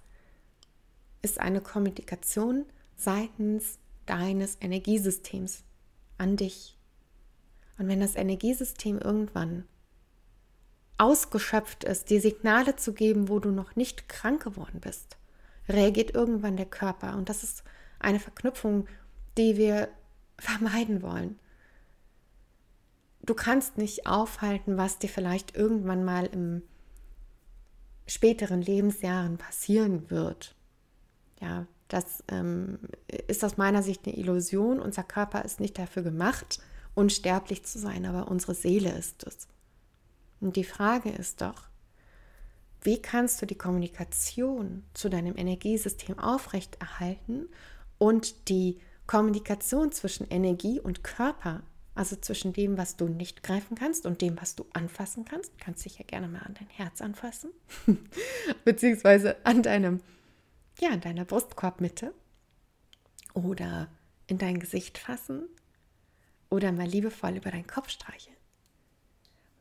ist 1.22 1.40
eine 1.40 1.60
Kommunikation 1.60 2.64
seitens 2.94 3.80
deines 4.06 4.58
Energiesystems 4.60 5.64
an 6.18 6.36
dich. 6.36 6.78
Und 7.78 7.88
wenn 7.88 7.98
das 7.98 8.14
Energiesystem 8.14 9.00
irgendwann 9.00 9.64
ausgeschöpft 10.98 11.82
ist, 11.82 12.10
dir 12.10 12.20
Signale 12.20 12.76
zu 12.76 12.92
geben, 12.92 13.28
wo 13.28 13.40
du 13.40 13.50
noch 13.50 13.74
nicht 13.74 14.08
krank 14.08 14.44
geworden 14.44 14.78
bist, 14.80 15.16
reagiert 15.68 16.14
irgendwann 16.14 16.56
der 16.56 16.66
Körper. 16.66 17.16
Und 17.16 17.28
das 17.28 17.42
ist 17.42 17.64
eine 17.98 18.20
Verknüpfung, 18.20 18.86
die 19.38 19.56
wir 19.56 19.88
vermeiden 20.38 21.02
wollen. 21.02 21.38
Du 23.22 23.34
kannst 23.34 23.78
nicht 23.78 24.06
aufhalten, 24.06 24.76
was 24.76 24.98
dir 24.98 25.08
vielleicht 25.08 25.56
irgendwann 25.56 26.04
mal 26.04 26.26
im 26.26 26.62
späteren 28.06 28.60
Lebensjahren 28.60 29.38
passieren 29.38 30.10
wird. 30.10 30.56
Ja, 31.40 31.66
das 31.88 32.24
ähm, 32.28 32.80
ist 33.28 33.44
aus 33.44 33.56
meiner 33.56 33.82
Sicht 33.82 34.06
eine 34.06 34.16
Illusion. 34.16 34.80
Unser 34.80 35.04
Körper 35.04 35.44
ist 35.44 35.60
nicht 35.60 35.78
dafür 35.78 36.02
gemacht, 36.02 36.60
unsterblich 36.94 37.64
zu 37.64 37.78
sein, 37.78 38.06
aber 38.06 38.28
unsere 38.28 38.54
Seele 38.54 38.90
ist 38.90 39.24
es. 39.24 39.46
Und 40.40 40.56
die 40.56 40.64
Frage 40.64 41.10
ist 41.10 41.40
doch, 41.40 41.68
wie 42.82 43.00
kannst 43.00 43.40
du 43.40 43.46
die 43.46 43.56
Kommunikation 43.56 44.84
zu 44.94 45.08
deinem 45.08 45.36
Energiesystem 45.36 46.18
aufrechterhalten 46.18 47.48
und 47.98 48.48
die 48.48 48.80
Kommunikation 49.06 49.92
zwischen 49.92 50.28
Energie 50.28 50.80
und 50.80 51.04
Körper, 51.04 51.62
also 51.94 52.16
zwischen 52.16 52.52
dem, 52.52 52.78
was 52.78 52.96
du 52.96 53.06
nicht 53.06 53.42
greifen 53.42 53.76
kannst 53.76 54.06
und 54.06 54.20
dem, 54.20 54.40
was 54.40 54.56
du 54.56 54.66
anfassen 54.72 55.24
kannst, 55.24 55.58
kannst 55.58 55.84
dich 55.84 55.98
ja 55.98 56.04
gerne 56.06 56.28
mal 56.28 56.40
an 56.40 56.54
dein 56.54 56.68
Herz 56.68 57.00
anfassen, 57.00 57.50
beziehungsweise 58.64 59.36
an 59.44 59.62
deinem, 59.62 60.00
ja, 60.80 60.90
an 60.90 61.00
deiner 61.00 61.24
Brustkorbmitte 61.24 62.14
oder 63.34 63.88
in 64.26 64.38
dein 64.38 64.58
Gesicht 64.58 64.98
fassen 64.98 65.44
oder 66.50 66.72
mal 66.72 66.86
liebevoll 66.86 67.36
über 67.36 67.50
deinen 67.50 67.66
Kopf 67.66 67.90
streicheln. 67.90 68.36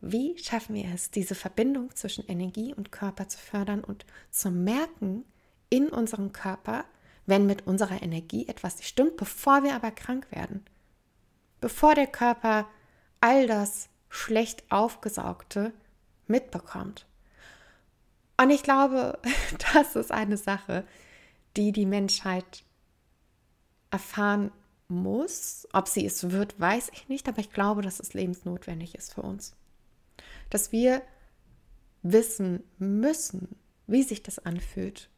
Wie 0.02 0.36
schaffen 0.40 0.74
wir 0.74 0.92
es, 0.94 1.12
diese 1.12 1.36
Verbindung 1.36 1.96
zwischen 1.96 2.28
Energie 2.28 2.74
und 2.74 2.92
Körper 2.92 3.28
zu 3.28 3.38
fördern 3.38 3.84
und 3.84 4.04
zu 4.32 4.50
merken 4.50 5.26
in 5.70 5.90
unserem 5.90 6.34
Körper, 6.34 6.86
wenn 7.28 7.46
mit 7.46 7.68
unserer 7.68 8.02
Energie 8.02 8.48
etwas 8.48 8.78
nicht 8.78 8.88
stimmt, 8.88 9.16
bevor 9.16 9.64
wir 9.64 9.76
aber 9.76 9.92
krank 9.92 10.26
werden? 10.32 10.66
Bevor 11.60 11.94
der 11.94 12.08
Körper 12.08 12.68
all 13.20 13.46
das 13.46 13.90
schlecht 14.10 14.72
aufgesaugte 14.72 15.72
mitbekommt. 16.26 17.06
Und 18.38 18.50
ich 18.50 18.64
glaube, 18.64 19.20
das 19.74 19.96
ist 19.96 20.12
eine 20.12 20.38
Sache, 20.38 20.84
die 21.58 21.72
die 21.72 21.86
Menschheit 21.86 22.64
erfahren 23.92 24.52
muss. 24.88 25.68
Ob 25.74 25.88
sie 25.88 26.08
es 26.08 26.32
wird, 26.32 26.60
weiß 26.60 26.90
ich 26.92 27.08
nicht, 27.08 27.30
aber 27.30 27.38
ich 27.38 27.52
glaube, 27.52 27.84
dass 27.84 28.00
es 28.00 28.16
lebensnotwendig 28.16 28.96
ist 28.96 29.14
für 29.14 29.22
uns 29.22 29.56
dass 30.52 30.72
wir 30.72 31.02
wissen 32.04 32.64
müssen, 32.78 33.56
wie 33.88 34.04
sich 34.04 34.22
das 34.22 34.38
anfühlt, 34.40 35.10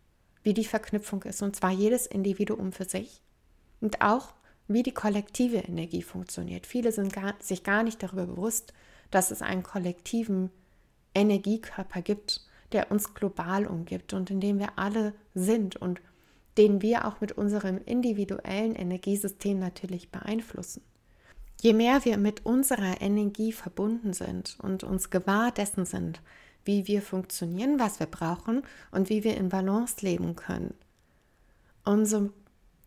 wie 0.43 0.54
die 0.54 0.65
Verknüpfung 0.65 1.24
ist, 1.24 1.41
und 1.41 1.56
zwar 1.56 1.72
jedes 1.72 2.08
Individuum 2.08 2.72
für 2.72 2.86
sich 2.86 3.22
und 3.82 4.02
auch 4.02 4.34
wie 4.67 4.84
die 4.84 4.93
kollektive 4.93 5.58
Energie 5.58 6.04
funktioniert. 6.04 6.65
Viele 6.65 6.93
sind 6.93 7.12
gar, 7.12 7.36
sich 7.39 7.63
gar 7.63 7.84
nicht 7.84 8.02
darüber 8.02 8.26
bewusst, 8.26 8.74
dass 9.12 9.32
es 9.32 9.41
einen 9.41 9.63
kollektiven 9.63 10.50
Energiekörper 11.13 12.02
gibt, 12.02 12.41
der 12.72 12.91
uns 12.91 13.13
global 13.13 13.67
umgibt 13.67 14.13
und 14.13 14.32
in 14.32 14.39
dem 14.39 14.60
wir 14.60 14.80
alle 14.80 15.13
sind 15.36 15.76
und 15.76 16.02
den 16.58 16.82
wir 16.82 17.06
auch 17.06 17.22
mit 17.22 17.34
unserem 17.34 17.80
individuellen 17.86 18.76
Energiesystem 18.76 19.60
natürlich 19.60 20.12
beeinflussen. 20.12 20.82
Je 21.63 21.71
mehr 21.71 22.04
wir 22.04 22.17
mit 22.17 22.45
unserer 22.45 22.99
Energie 22.99 23.54
verbunden 23.54 24.12
sind 24.12 24.58
und 24.62 24.84
uns 24.84 25.12
gewahr 25.12 25.49
dessen 25.49 25.86
sind, 25.86 26.21
wie 26.65 26.88
wir 26.88 27.02
funktionieren, 27.02 27.80
was 27.80 28.02
wir 28.02 28.06
brauchen 28.06 28.63
und 28.91 29.10
wie 29.10 29.23
wir 29.23 29.38
in 29.38 29.47
Balance 29.47 29.95
leben 30.02 30.36
können, 30.36 30.73
umso 31.86 32.32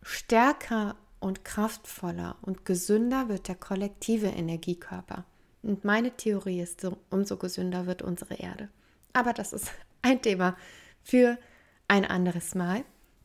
stärker 0.03 0.95
und 1.19 1.43
kraftvoller 1.43 2.35
und 2.43 2.65
gesünder 2.65 3.29
wird 3.29 3.47
der 3.47 3.55
kollektive 3.55 4.27
Energiekörper. 4.27 5.25
Und 5.63 5.83
meine 5.83 6.11
Theorie 6.11 6.61
ist, 6.61 6.87
umso 7.09 7.37
gesünder 7.37 7.87
wird 7.87 8.03
unsere 8.03 8.35
Erde. 8.35 8.69
Aber 9.11 9.33
das 9.33 9.53
ist 9.53 9.71
ein 10.03 10.21
Thema 10.21 10.55
für 11.01 11.39
ein 11.87 12.05
anderes 12.05 12.53
Mal. 12.53 12.83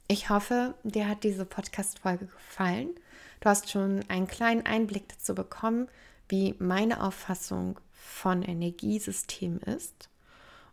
Ich 0.09 0.31
hoffe, 0.31 0.77
dir 0.83 1.11
hat 1.11 1.25
diese 1.25 1.45
Podcast-Folge 1.45 2.25
gefallen. 2.25 2.95
Du 3.43 3.49
hast 3.49 3.71
schon 3.71 4.09
einen 4.09 4.29
kleinen 4.29 4.65
Einblick 4.67 5.09
dazu 5.09 5.35
bekommen, 5.35 5.89
wie 6.29 6.55
meine 6.61 7.03
Auffassung 7.03 7.81
von 7.93 8.43
Energiesystem 8.43 9.59
ist 9.59 10.09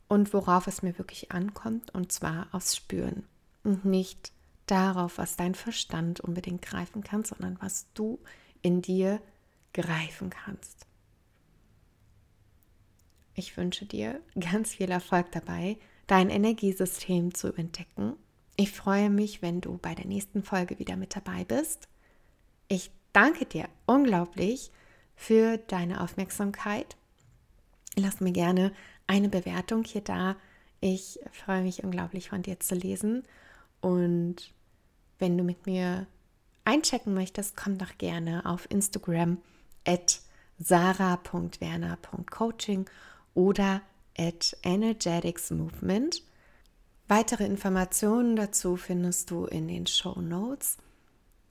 und 0.08 0.34
worauf 0.36 0.68
es 0.68 0.84
mir 0.84 0.96
wirklich 1.00 1.32
ankommt, 1.32 1.92
und 1.96 2.12
zwar 2.12 2.48
aufs 2.52 2.76
Spüren 2.76 3.26
und 3.64 3.86
nicht 3.86 4.32
darauf, 4.68 5.18
was 5.18 5.36
dein 5.36 5.56
Verstand 5.56 6.20
unbedingt 6.20 6.62
greifen 6.62 7.04
kann, 7.04 7.24
sondern 7.24 7.58
was 7.60 7.88
du 7.96 8.20
in 8.62 8.84
dir 8.84 9.20
greifen 9.74 10.30
kannst. 10.30 10.86
Ich 13.34 13.58
wünsche 13.58 13.88
dir 13.88 14.22
ganz 14.40 14.76
viel 14.76 14.92
Erfolg 14.92 15.32
dabei, 15.32 15.80
dein 16.06 16.30
Energiesystem 16.30 17.34
zu 17.34 17.52
entdecken. 17.52 18.14
Ich 18.58 18.72
freue 18.72 19.10
mich, 19.10 19.42
wenn 19.42 19.60
du 19.60 19.80
bei 19.80 19.96
der 19.96 20.06
nächsten 20.06 20.44
Folge 20.44 20.78
wieder 20.78 20.98
mit 20.98 21.16
dabei 21.16 21.46
bist. 21.46 21.88
Ich 22.70 22.90
danke 23.14 23.46
dir 23.46 23.68
unglaublich 23.88 24.72
für 25.16 25.58
deine 25.58 26.02
Aufmerksamkeit. 26.02 26.96
Lass 27.96 28.20
mir 28.22 28.32
gerne 28.32 28.72
eine 29.08 29.28
Bewertung 29.28 29.84
hier 29.84 30.02
da. 30.02 30.36
Ich 30.80 31.20
freue 31.34 31.64
mich 31.64 31.84
unglaublich 31.84 32.30
von 32.30 32.44
dir 32.44 32.60
zu 32.60 32.76
lesen. 32.76 33.24
Und 33.82 34.54
wenn 35.18 35.36
du 35.36 35.44
mit 35.44 35.66
mir 35.66 36.06
einchecken 36.64 37.16
möchtest, 37.16 37.58
komm 37.58 37.80
doch 37.80 37.98
gerne 37.98 38.46
auf 38.46 38.70
Instagram 38.70 39.40
at 39.86 40.22
sarah.werner.coaching 40.60 42.88
oder 43.34 43.82
at 44.16 44.56
energeticsmovement. 44.64 46.22
Weitere 47.08 47.46
Informationen 47.46 48.36
dazu 48.36 48.76
findest 48.76 49.32
du 49.32 49.46
in 49.46 49.68
den 49.68 49.88
Show 49.88 50.22
Notes. 50.22 50.78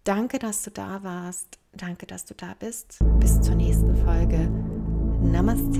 Danke, 0.09 0.39
dass 0.39 0.63
du 0.63 0.71
da 0.71 1.03
warst. 1.03 1.59
Danke, 1.75 2.07
dass 2.07 2.25
du 2.25 2.33
da 2.33 2.55
bist. 2.59 2.99
Bis 3.21 3.39
zur 3.43 3.57
nächsten 3.57 3.95
Folge. 4.07 4.49
Namaste 5.21 5.79